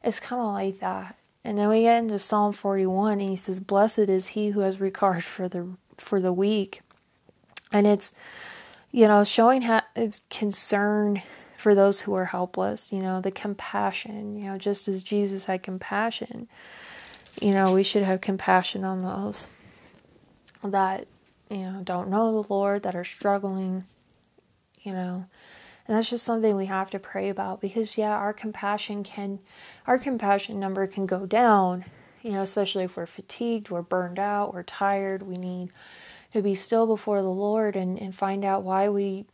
It's 0.02 0.18
kind 0.18 0.42
of 0.42 0.52
like 0.52 0.80
that. 0.80 1.16
And 1.44 1.58
then 1.58 1.68
we 1.68 1.82
get 1.82 1.98
into 1.98 2.18
Psalm 2.18 2.52
41 2.52 3.20
and 3.20 3.30
he 3.30 3.36
says, 3.36 3.60
Blessed 3.60 3.98
is 4.00 4.28
he 4.28 4.50
who 4.50 4.60
has 4.60 4.80
regard 4.80 5.24
for 5.24 5.48
the 5.48 5.68
for 5.96 6.20
the 6.20 6.32
weak. 6.32 6.80
And 7.72 7.86
it's 7.86 8.12
you 8.92 9.06
know, 9.06 9.24
showing 9.24 9.62
how 9.62 9.82
it's 9.94 10.22
concern 10.30 11.22
for 11.60 11.74
those 11.74 12.00
who 12.00 12.14
are 12.14 12.26
helpless, 12.26 12.92
you 12.92 13.02
know, 13.02 13.20
the 13.20 13.30
compassion, 13.30 14.36
you 14.36 14.46
know, 14.46 14.56
just 14.56 14.88
as 14.88 15.02
Jesus 15.02 15.44
had 15.44 15.62
compassion, 15.62 16.48
you 17.40 17.52
know, 17.52 17.72
we 17.72 17.82
should 17.82 18.02
have 18.02 18.20
compassion 18.20 18.84
on 18.84 19.02
those 19.02 19.46
that, 20.64 21.06
you 21.50 21.58
know, 21.58 21.80
don't 21.84 22.08
know 22.08 22.42
the 22.42 22.52
Lord, 22.52 22.82
that 22.82 22.96
are 22.96 23.04
struggling, 23.04 23.84
you 24.80 24.92
know, 24.92 25.26
and 25.86 25.96
that's 25.96 26.10
just 26.10 26.24
something 26.24 26.56
we 26.56 26.66
have 26.66 26.90
to 26.90 26.98
pray 26.98 27.28
about 27.28 27.60
because 27.60 27.98
yeah, 27.98 28.10
our 28.10 28.32
compassion 28.32 29.02
can 29.02 29.40
our 29.86 29.98
compassion 29.98 30.60
number 30.60 30.86
can 30.86 31.04
go 31.04 31.26
down, 31.26 31.84
you 32.22 32.32
know, 32.32 32.42
especially 32.42 32.84
if 32.84 32.96
we're 32.96 33.06
fatigued, 33.06 33.70
we're 33.70 33.82
burned 33.82 34.18
out, 34.18 34.54
we're 34.54 34.62
tired, 34.62 35.22
we 35.22 35.36
need 35.36 35.70
to 36.32 36.42
be 36.42 36.54
still 36.54 36.86
before 36.86 37.20
the 37.22 37.28
Lord 37.28 37.76
and, 37.76 37.98
and 37.98 38.14
find 38.14 38.44
out 38.44 38.62
why 38.62 38.88
we, 38.88 39.26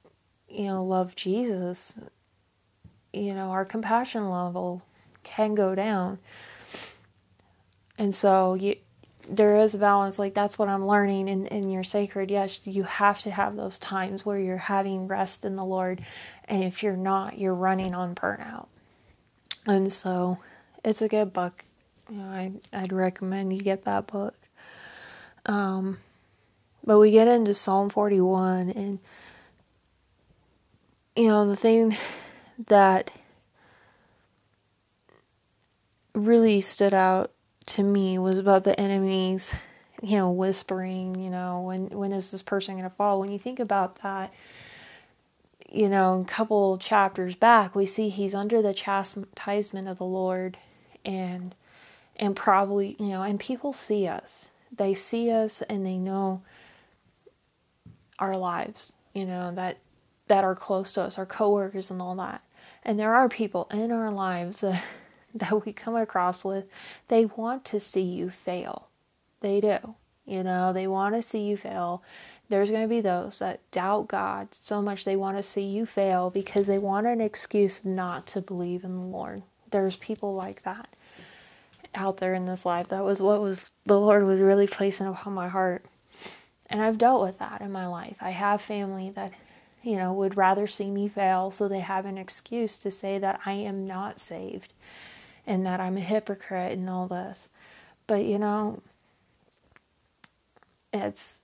you 0.48 0.64
know, 0.64 0.82
love 0.82 1.14
Jesus. 1.14 1.98
You 3.12 3.34
know, 3.34 3.50
our 3.50 3.64
compassion 3.64 4.30
level 4.30 4.82
can 5.22 5.54
go 5.54 5.74
down. 5.74 6.18
And 7.98 8.14
so 8.14 8.54
you 8.54 8.76
there 9.28 9.58
is 9.58 9.74
a 9.74 9.78
balance 9.78 10.20
like 10.20 10.34
that's 10.34 10.56
what 10.56 10.68
i'm 10.68 10.86
learning 10.86 11.26
in, 11.26 11.46
in 11.46 11.70
your 11.70 11.82
sacred. 11.82 12.30
Yes 12.30 12.60
you 12.64 12.84
have 12.84 13.20
to 13.22 13.30
have 13.30 13.56
those 13.56 13.78
times 13.78 14.24
where 14.24 14.38
you're 14.38 14.56
having 14.56 15.08
rest 15.08 15.44
in 15.44 15.56
the 15.56 15.64
lord 15.64 16.04
and 16.44 16.62
if 16.62 16.82
you're 16.82 16.96
not 16.96 17.38
you're 17.38 17.54
running 17.54 17.94
on 17.94 18.14
burnout. 18.14 18.66
And 19.66 19.92
so 19.92 20.38
it's 20.84 21.02
a 21.02 21.08
good 21.08 21.32
book. 21.32 21.64
You 22.08 22.18
know 22.18 22.28
I, 22.28 22.52
i'd 22.72 22.92
recommend 22.92 23.52
you 23.52 23.60
get 23.60 23.84
that 23.84 24.06
book. 24.06 24.36
Um, 25.44 25.98
but 26.84 26.98
we 26.98 27.10
get 27.10 27.28
into 27.28 27.54
psalm 27.54 27.88
41 27.88 28.70
and 28.70 28.98
you 31.16 31.28
know 31.28 31.48
the 31.48 31.56
thing 31.56 31.96
that 32.68 33.10
really 36.14 36.60
stood 36.60 36.94
out 36.94 37.32
to 37.66 37.82
me 37.82 38.18
was 38.18 38.38
about 38.38 38.64
the 38.64 38.78
enemies 38.80 39.54
you 40.02 40.16
know, 40.16 40.30
whispering, 40.30 41.14
you 41.16 41.30
know, 41.30 41.62
when 41.62 41.88
when 41.88 42.12
is 42.12 42.30
this 42.30 42.42
person 42.42 42.74
going 42.74 42.88
to 42.88 42.94
fall? 42.94 43.20
When 43.20 43.32
you 43.32 43.38
think 43.38 43.58
about 43.58 44.02
that, 44.02 44.32
you 45.70 45.88
know, 45.88 46.20
a 46.20 46.24
couple 46.24 46.78
chapters 46.78 47.34
back, 47.34 47.74
we 47.74 47.86
see 47.86 48.08
he's 48.08 48.34
under 48.34 48.60
the 48.60 48.74
chastisement 48.74 49.88
of 49.88 49.98
the 49.98 50.04
Lord 50.04 50.58
and 51.04 51.54
and 52.16 52.36
probably, 52.36 52.96
you 52.98 53.06
know, 53.06 53.22
and 53.22 53.40
people 53.40 53.72
see 53.72 54.06
us. 54.06 54.50
They 54.74 54.94
see 54.94 55.30
us 55.30 55.62
and 55.68 55.86
they 55.86 55.96
know 55.96 56.42
our 58.18 58.36
lives, 58.36 58.92
you 59.14 59.24
know, 59.24 59.54
that 59.54 59.78
that 60.28 60.44
are 60.44 60.54
close 60.54 60.92
to 60.92 61.02
us, 61.02 61.18
our 61.18 61.26
coworkers 61.26 61.90
and 61.90 62.02
all 62.02 62.16
that. 62.16 62.42
And 62.86 62.98
there 63.00 63.14
are 63.14 63.28
people 63.28 63.68
in 63.72 63.90
our 63.90 64.10
lives 64.10 64.60
that, 64.62 64.82
that 65.34 65.66
we 65.66 65.74
come 65.74 65.96
across 65.96 66.44
with, 66.44 66.64
they 67.08 67.26
want 67.26 67.66
to 67.66 67.80
see 67.80 68.00
you 68.00 68.30
fail. 68.30 68.88
They 69.40 69.60
do. 69.60 69.96
You 70.24 70.42
know, 70.42 70.72
they 70.72 70.86
want 70.86 71.14
to 71.14 71.22
see 71.22 71.42
you 71.42 71.56
fail. 71.56 72.02
There's 72.48 72.70
going 72.70 72.82
to 72.82 72.88
be 72.88 73.00
those 73.00 73.40
that 73.40 73.68
doubt 73.72 74.08
God 74.08 74.48
so 74.52 74.80
much 74.80 75.04
they 75.04 75.16
want 75.16 75.36
to 75.36 75.42
see 75.42 75.62
you 75.62 75.84
fail 75.84 76.30
because 76.30 76.66
they 76.68 76.78
want 76.78 77.06
an 77.06 77.20
excuse 77.20 77.84
not 77.84 78.26
to 78.28 78.40
believe 78.40 78.84
in 78.84 78.96
the 78.96 79.02
Lord. 79.02 79.42
There's 79.72 79.96
people 79.96 80.34
like 80.34 80.62
that 80.62 80.88
out 81.94 82.18
there 82.18 82.34
in 82.34 82.46
this 82.46 82.64
life. 82.64 82.88
That 82.88 83.04
was 83.04 83.20
what 83.20 83.40
was 83.40 83.58
the 83.84 83.98
Lord 83.98 84.24
was 84.24 84.38
really 84.40 84.66
placing 84.66 85.06
upon 85.06 85.32
my 85.32 85.48
heart. 85.48 85.84
And 86.68 86.82
I've 86.82 86.98
dealt 86.98 87.22
with 87.22 87.38
that 87.38 87.60
in 87.60 87.72
my 87.72 87.86
life. 87.86 88.16
I 88.20 88.30
have 88.30 88.60
family 88.60 89.10
that, 89.10 89.32
you 89.86 89.96
know, 89.96 90.12
would 90.12 90.36
rather 90.36 90.66
see 90.66 90.90
me 90.90 91.06
fail 91.06 91.52
so 91.52 91.68
they 91.68 91.78
have 91.78 92.06
an 92.06 92.18
excuse 92.18 92.76
to 92.76 92.90
say 92.90 93.20
that 93.20 93.38
I 93.46 93.52
am 93.52 93.86
not 93.86 94.18
saved 94.18 94.72
and 95.46 95.64
that 95.64 95.78
I'm 95.78 95.96
a 95.96 96.00
hypocrite 96.00 96.76
and 96.76 96.90
all 96.90 97.06
this. 97.06 97.38
But, 98.08 98.24
you 98.24 98.36
know, 98.36 98.82
it's, 100.92 101.38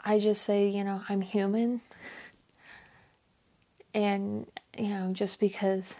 I 0.00 0.18
just 0.18 0.42
say, 0.42 0.68
you 0.68 0.82
know, 0.82 1.02
I'm 1.08 1.20
human. 1.20 1.80
And, 3.94 4.48
you 4.76 4.88
know, 4.88 5.12
just 5.12 5.38
because 5.38 5.94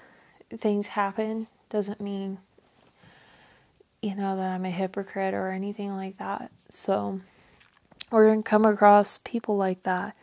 things 0.59 0.88
happen 0.88 1.46
doesn't 1.68 2.00
mean, 2.00 2.38
you 4.02 4.16
know, 4.16 4.37
that 4.37 4.54
I'm 4.54 4.64
a 4.64 4.70
hypocrite 4.70 5.35
or 5.35 5.50
anything 5.50 5.94
like 5.94 6.18
that. 6.18 6.50
So, 6.68 7.20
we're 8.11 8.26
going 8.26 8.42
to 8.42 8.48
come 8.48 8.64
across 8.64 9.18
people 9.18 9.56
like 9.56 9.85
that. 9.85 10.16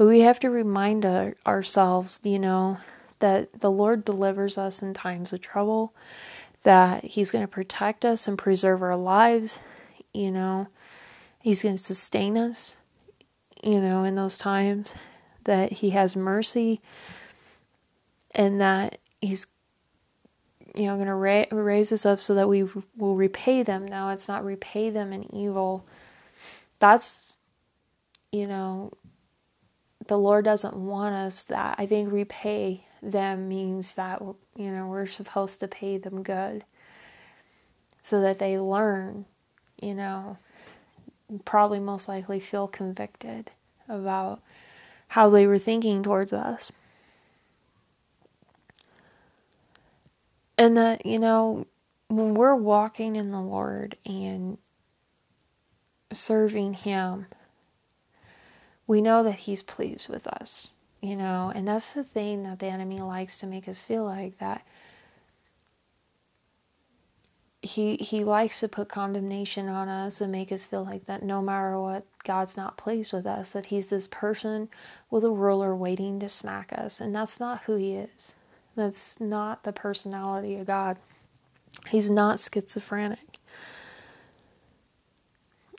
But 0.00 0.06
we 0.06 0.20
have 0.20 0.40
to 0.40 0.48
remind 0.48 1.04
our, 1.04 1.36
ourselves, 1.46 2.20
you 2.22 2.38
know, 2.38 2.78
that 3.18 3.60
the 3.60 3.70
Lord 3.70 4.02
delivers 4.02 4.56
us 4.56 4.80
in 4.80 4.94
times 4.94 5.34
of 5.34 5.42
trouble, 5.42 5.92
that 6.62 7.04
He's 7.04 7.30
going 7.30 7.44
to 7.44 7.46
protect 7.46 8.06
us 8.06 8.26
and 8.26 8.38
preserve 8.38 8.82
our 8.82 8.96
lives, 8.96 9.58
you 10.14 10.30
know, 10.30 10.68
He's 11.42 11.62
going 11.62 11.76
to 11.76 11.84
sustain 11.84 12.38
us, 12.38 12.76
you 13.62 13.78
know, 13.78 14.02
in 14.02 14.14
those 14.14 14.38
times, 14.38 14.94
that 15.44 15.70
He 15.70 15.90
has 15.90 16.16
mercy, 16.16 16.80
and 18.30 18.58
that 18.58 18.96
He's 19.20 19.46
you 20.74 20.86
know, 20.86 20.94
going 20.94 21.08
to 21.08 21.14
ra- 21.14 21.44
raise 21.52 21.92
us 21.92 22.06
up 22.06 22.20
so 22.20 22.34
that 22.36 22.48
we 22.48 22.62
will 22.96 23.16
repay 23.16 23.62
them. 23.62 23.86
Now, 23.86 24.08
it's 24.08 24.28
not 24.28 24.46
repay 24.46 24.88
them 24.88 25.12
in 25.12 25.24
evil, 25.36 25.84
that's, 26.78 27.36
you 28.32 28.46
know, 28.46 28.94
the 30.10 30.18
Lord 30.18 30.44
doesn't 30.44 30.74
want 30.74 31.14
us 31.14 31.44
that. 31.44 31.76
I 31.78 31.86
think 31.86 32.12
repay 32.12 32.84
them 33.00 33.48
means 33.48 33.94
that, 33.94 34.20
you 34.56 34.72
know, 34.72 34.88
we're 34.88 35.06
supposed 35.06 35.60
to 35.60 35.68
pay 35.68 35.98
them 35.98 36.24
good 36.24 36.64
so 38.02 38.20
that 38.20 38.40
they 38.40 38.58
learn, 38.58 39.24
you 39.80 39.94
know, 39.94 40.36
probably 41.44 41.78
most 41.78 42.08
likely 42.08 42.40
feel 42.40 42.66
convicted 42.66 43.52
about 43.88 44.42
how 45.06 45.30
they 45.30 45.46
were 45.46 45.60
thinking 45.60 46.02
towards 46.02 46.32
us. 46.32 46.72
And 50.58 50.76
that, 50.76 51.06
you 51.06 51.20
know, 51.20 51.68
when 52.08 52.34
we're 52.34 52.56
walking 52.56 53.14
in 53.14 53.30
the 53.30 53.40
Lord 53.40 53.96
and 54.04 54.58
serving 56.12 56.74
Him, 56.74 57.26
we 58.90 59.00
know 59.00 59.22
that 59.22 59.38
He's 59.38 59.62
pleased 59.62 60.08
with 60.08 60.26
us, 60.26 60.72
you 61.00 61.14
know, 61.14 61.52
and 61.54 61.68
that's 61.68 61.92
the 61.92 62.02
thing 62.02 62.42
that 62.42 62.58
the 62.58 62.66
enemy 62.66 62.98
likes 62.98 63.38
to 63.38 63.46
make 63.46 63.68
us 63.68 63.80
feel 63.80 64.04
like 64.04 64.40
that. 64.40 64.66
He 67.62 67.94
he 67.98 68.24
likes 68.24 68.58
to 68.58 68.68
put 68.68 68.88
condemnation 68.88 69.68
on 69.68 69.88
us 69.88 70.20
and 70.20 70.32
make 70.32 70.50
us 70.50 70.64
feel 70.64 70.82
like 70.82 71.06
that 71.06 71.22
no 71.22 71.40
matter 71.40 71.78
what, 71.78 72.04
God's 72.24 72.56
not 72.56 72.76
pleased 72.76 73.12
with 73.12 73.26
us, 73.26 73.52
that 73.52 73.66
He's 73.66 73.86
this 73.86 74.08
person 74.08 74.68
with 75.08 75.22
a 75.22 75.30
ruler 75.30 75.76
waiting 75.76 76.18
to 76.18 76.28
smack 76.28 76.72
us, 76.72 77.00
and 77.00 77.14
that's 77.14 77.38
not 77.38 77.62
who 77.66 77.76
He 77.76 77.94
is. 77.94 78.32
That's 78.74 79.20
not 79.20 79.62
the 79.62 79.72
personality 79.72 80.56
of 80.56 80.66
God. 80.66 80.96
He's 81.90 82.10
not 82.10 82.40
schizophrenic 82.40 83.29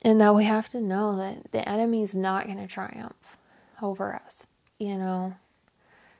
and 0.02 0.20
that 0.20 0.34
we 0.34 0.44
have 0.44 0.68
to 0.70 0.80
know 0.80 1.16
that 1.16 1.52
the 1.52 1.66
enemy 1.66 2.02
is 2.02 2.14
not 2.14 2.46
going 2.46 2.58
to 2.58 2.66
triumph 2.66 3.38
over 3.80 4.14
us, 4.14 4.46
you 4.78 4.96
know, 4.96 5.34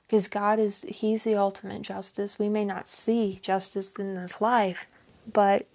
because 0.06 0.28
God 0.28 0.58
is, 0.58 0.84
He's 0.88 1.24
the 1.24 1.34
ultimate 1.34 1.82
justice. 1.82 2.38
We 2.38 2.48
may 2.48 2.64
not 2.64 2.88
see 2.88 3.40
justice 3.42 3.94
in 3.96 4.14
this 4.14 4.40
life, 4.40 4.86
but 5.30 5.66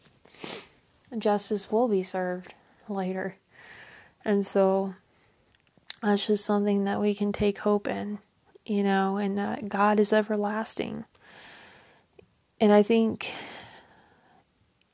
justice 1.18 1.72
will 1.72 1.88
be 1.88 2.04
served 2.04 2.54
later. 2.88 3.36
And 4.24 4.46
so 4.46 4.96
that's 6.02 6.28
just 6.28 6.46
something 6.46 6.86
that 6.86 7.02
we 7.02 7.14
can 7.14 7.32
take 7.32 7.60
hope 7.60 7.88
in, 7.88 8.20
you 8.66 8.84
know, 8.84 9.18
and 9.18 9.38
that 9.38 9.68
God 9.68 10.00
is 10.00 10.14
everlasting. 10.14 11.06
And 12.60 12.72
I 12.72 12.84
think 12.84 13.34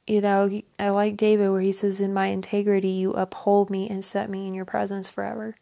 you 0.06 0.22
know, 0.22 0.62
I 0.78 0.90
like 0.90 1.18
David 1.18 1.50
where 1.50 1.62
he 1.62 1.72
says, 1.72 2.02
In 2.02 2.14
my 2.14 2.28
integrity, 2.28 2.90
you 2.90 3.14
uphold 3.14 3.70
me 3.70 3.90
and 3.90 4.04
set 4.04 4.30
me 4.30 4.48
in 4.48 4.54
your 4.54 4.66
presence 4.66 5.10
forever. 5.10 5.56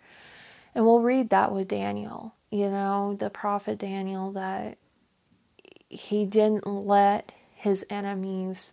And 0.73 0.85
we'll 0.85 1.01
read 1.01 1.29
that 1.29 1.51
with 1.51 1.67
Daniel, 1.67 2.33
you 2.49 2.69
know, 2.69 3.15
the 3.19 3.29
prophet 3.29 3.77
Daniel, 3.77 4.31
that 4.31 4.77
he 5.89 6.25
didn't 6.25 6.65
let 6.65 7.31
his 7.53 7.85
enemies, 7.89 8.71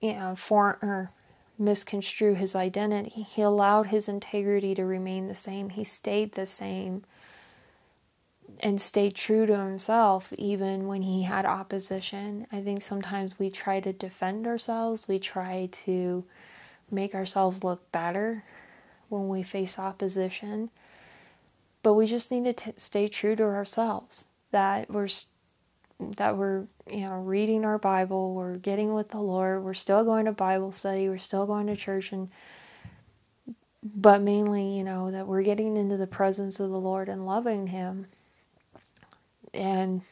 you 0.00 0.14
know, 0.14 0.34
for, 0.34 0.78
or 0.82 1.10
misconstrue 1.58 2.34
his 2.34 2.56
identity. 2.56 3.22
He 3.22 3.42
allowed 3.42 3.88
his 3.88 4.08
integrity 4.08 4.74
to 4.74 4.84
remain 4.84 5.28
the 5.28 5.34
same, 5.34 5.70
he 5.70 5.84
stayed 5.84 6.32
the 6.32 6.46
same 6.46 7.04
and 8.60 8.80
stay 8.80 9.10
true 9.10 9.46
to 9.46 9.58
himself 9.58 10.32
even 10.38 10.86
when 10.86 11.02
he 11.02 11.22
had 11.22 11.44
opposition. 11.44 12.46
I 12.52 12.60
think 12.60 12.82
sometimes 12.82 13.38
we 13.38 13.50
try 13.50 13.80
to 13.80 13.92
defend 13.92 14.46
ourselves, 14.46 15.08
we 15.08 15.18
try 15.18 15.68
to 15.84 16.24
make 16.90 17.14
ourselves 17.14 17.64
look 17.64 17.90
better 17.92 18.44
when 19.08 19.28
we 19.28 19.42
face 19.42 19.78
opposition. 19.78 20.70
But 21.82 21.94
we 21.94 22.06
just 22.06 22.30
need 22.30 22.44
to 22.44 22.52
t- 22.52 22.72
stay 22.78 23.08
true 23.08 23.36
to 23.36 23.42
ourselves 23.42 24.24
that 24.50 24.90
we're 24.90 25.08
that 26.16 26.36
we're 26.36 26.64
you 26.90 27.06
know 27.06 27.14
reading 27.14 27.64
our 27.64 27.78
Bible, 27.78 28.34
we're 28.34 28.56
getting 28.56 28.94
with 28.94 29.10
the 29.10 29.18
Lord, 29.18 29.62
we're 29.62 29.74
still 29.74 30.04
going 30.04 30.24
to 30.24 30.32
Bible 30.32 30.72
study, 30.72 31.08
we're 31.08 31.18
still 31.18 31.46
going 31.46 31.66
to 31.66 31.76
church 31.76 32.12
and 32.12 32.30
but 33.84 34.22
mainly, 34.22 34.78
you 34.78 34.82
know, 34.82 35.10
that 35.10 35.26
we're 35.26 35.42
getting 35.42 35.76
into 35.76 35.98
the 35.98 36.06
presence 36.06 36.58
of 36.58 36.70
the 36.70 36.78
Lord 36.80 37.10
and 37.10 37.26
loving 37.26 37.66
him 37.66 38.06
and 39.54 40.02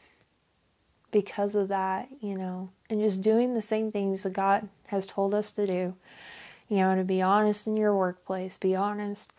because 1.11 1.55
of 1.55 1.69
that, 1.69 2.09
you 2.21 2.37
know, 2.37 2.71
and 2.89 3.01
just 3.01 3.23
doing 3.23 3.55
the 3.55 3.63
same 3.63 3.93
things 3.93 4.23
that 4.23 4.33
God 4.33 4.69
has 4.87 5.07
told 5.07 5.35
us 5.35 5.51
to 5.53 5.67
do, 5.67 5.95
you 6.69 6.79
know, 6.79 6.97
to 6.97 7.05
be 7.05 7.21
honest 7.21 7.67
in 7.67 7.77
your 7.77 7.97
workplace, 7.97 8.57
be 8.57 8.75
honest 8.75 9.33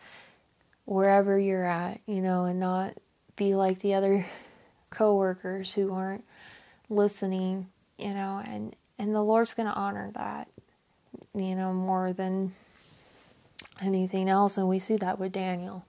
wherever 0.84 1.38
you're 1.38 1.64
at, 1.64 2.00
you 2.06 2.20
know, 2.20 2.44
and 2.44 2.60
not 2.60 2.94
be 3.36 3.54
like 3.54 3.80
the 3.80 3.94
other 3.94 4.26
coworkers 4.90 5.74
who 5.74 5.92
aren't 5.92 6.24
listening, 6.88 7.68
you 7.98 8.14
know, 8.14 8.42
and 8.46 8.76
and 8.98 9.14
the 9.14 9.22
Lord's 9.22 9.54
going 9.54 9.68
to 9.68 9.74
honor 9.74 10.12
that, 10.14 10.46
you 11.34 11.56
know, 11.56 11.72
more 11.72 12.12
than 12.12 12.54
anything 13.80 14.28
else. 14.28 14.56
And 14.56 14.68
we 14.68 14.78
see 14.78 14.96
that 14.96 15.18
with 15.18 15.32
Daniel 15.32 15.84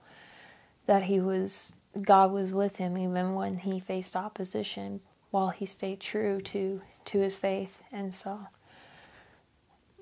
that 0.86 1.04
he 1.04 1.20
was 1.20 1.72
God 2.02 2.32
was 2.32 2.52
with 2.52 2.76
him 2.76 2.96
even 2.96 3.34
when 3.34 3.58
he 3.58 3.80
faced 3.80 4.16
opposition 4.16 5.00
while 5.30 5.50
he 5.50 5.66
stayed 5.66 6.00
true 6.00 6.40
to 6.40 6.82
to 7.06 7.20
his 7.20 7.36
faith 7.36 7.78
and 7.92 8.14
so 8.14 8.40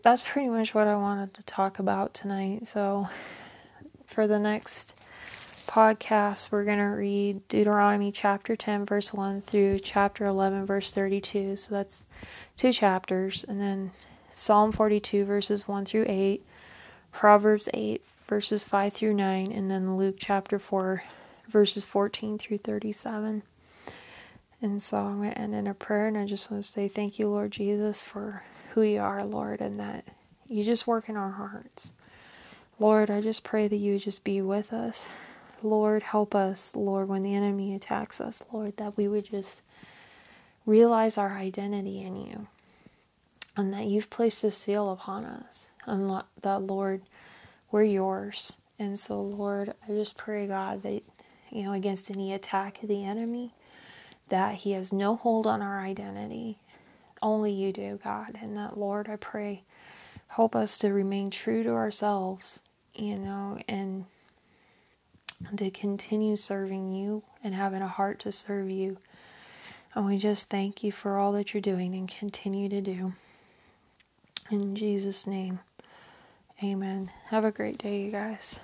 that's 0.02 0.22
pretty 0.22 0.48
much 0.48 0.74
what 0.74 0.86
I 0.86 0.96
wanted 0.96 1.32
to 1.34 1.42
talk 1.44 1.78
about 1.78 2.12
tonight. 2.12 2.66
So 2.66 3.08
for 4.06 4.26
the 4.26 4.38
next 4.38 4.94
podcast, 5.66 6.50
we're 6.50 6.64
going 6.64 6.78
to 6.78 6.84
read 6.84 7.48
Deuteronomy 7.48 8.12
chapter 8.12 8.54
10 8.54 8.84
verse 8.84 9.14
1 9.14 9.40
through 9.40 9.78
chapter 9.78 10.26
11 10.26 10.66
verse 10.66 10.92
32. 10.92 11.56
So 11.56 11.74
that's 11.74 12.04
two 12.54 12.70
chapters 12.70 13.46
and 13.48 13.58
then 13.58 13.92
Psalm 14.34 14.72
42, 14.72 15.24
verses 15.24 15.68
1 15.68 15.84
through 15.84 16.06
8, 16.08 16.44
Proverbs 17.12 17.68
8, 17.72 18.02
verses 18.28 18.64
5 18.64 18.92
through 18.92 19.14
9, 19.14 19.52
and 19.52 19.70
then 19.70 19.96
Luke 19.96 20.16
chapter 20.18 20.58
4, 20.58 21.04
verses 21.48 21.84
14 21.84 22.38
through 22.38 22.58
37. 22.58 23.42
And 24.62 24.82
so 24.82 24.98
I'm 24.98 25.18
going 25.18 25.32
to 25.32 25.38
end 25.38 25.54
in 25.54 25.66
a 25.66 25.74
prayer, 25.74 26.06
and 26.06 26.16
I 26.16 26.26
just 26.26 26.50
want 26.50 26.64
to 26.64 26.70
say 26.70 26.88
thank 26.88 27.18
you, 27.18 27.28
Lord 27.28 27.50
Jesus, 27.52 28.00
for 28.00 28.42
who 28.72 28.82
you 28.82 29.00
are, 29.00 29.24
Lord, 29.24 29.60
and 29.60 29.78
that 29.78 30.04
you 30.46 30.64
just 30.64 30.86
work 30.86 31.08
in 31.08 31.16
our 31.16 31.32
hearts. 31.32 31.90
Lord, 32.78 33.10
I 33.10 33.20
just 33.20 33.44
pray 33.44 33.68
that 33.68 33.76
you 33.76 33.98
just 33.98 34.24
be 34.24 34.40
with 34.40 34.72
us. 34.72 35.06
Lord, 35.62 36.02
help 36.02 36.34
us, 36.34 36.74
Lord, 36.74 37.08
when 37.08 37.22
the 37.22 37.34
enemy 37.34 37.74
attacks 37.74 38.20
us, 38.20 38.42
Lord, 38.52 38.76
that 38.76 38.96
we 38.96 39.06
would 39.08 39.26
just 39.26 39.60
realize 40.66 41.16
our 41.16 41.36
identity 41.36 42.02
in 42.02 42.16
you 42.16 42.46
and 43.56 43.72
that 43.72 43.86
you've 43.86 44.10
placed 44.10 44.44
a 44.44 44.50
seal 44.50 44.90
upon 44.90 45.24
us 45.24 45.66
and 45.86 46.22
that, 46.42 46.62
Lord, 46.62 47.02
we're 47.70 47.84
yours. 47.84 48.54
And 48.78 48.98
so, 48.98 49.20
Lord, 49.20 49.74
I 49.88 49.92
just 49.92 50.16
pray, 50.16 50.46
God, 50.46 50.82
that, 50.82 51.02
you 51.54 51.62
know, 51.62 51.72
against 51.72 52.10
any 52.10 52.34
attack 52.34 52.82
of 52.82 52.88
the 52.88 53.04
enemy, 53.04 53.54
that 54.28 54.56
he 54.56 54.72
has 54.72 54.92
no 54.92 55.14
hold 55.14 55.46
on 55.46 55.62
our 55.62 55.80
identity. 55.80 56.58
Only 57.22 57.52
you 57.52 57.72
do, 57.72 58.00
God. 58.02 58.36
And 58.42 58.56
that, 58.56 58.76
Lord, 58.76 59.08
I 59.08 59.16
pray, 59.16 59.62
help 60.26 60.56
us 60.56 60.76
to 60.78 60.92
remain 60.92 61.30
true 61.30 61.62
to 61.62 61.70
ourselves, 61.70 62.58
you 62.92 63.16
know, 63.16 63.60
and 63.68 64.06
to 65.56 65.70
continue 65.70 66.36
serving 66.36 66.92
you 66.92 67.22
and 67.42 67.54
having 67.54 67.82
a 67.82 67.88
heart 67.88 68.18
to 68.20 68.32
serve 68.32 68.68
you. 68.68 68.98
And 69.94 70.06
we 70.06 70.18
just 70.18 70.50
thank 70.50 70.82
you 70.82 70.90
for 70.90 71.18
all 71.18 71.30
that 71.32 71.54
you're 71.54 71.60
doing 71.60 71.94
and 71.94 72.08
continue 72.08 72.68
to 72.68 72.80
do. 72.80 73.12
In 74.50 74.74
Jesus' 74.74 75.24
name, 75.24 75.60
amen. 76.62 77.12
Have 77.28 77.44
a 77.44 77.52
great 77.52 77.78
day, 77.78 78.00
you 78.02 78.10
guys. 78.10 78.58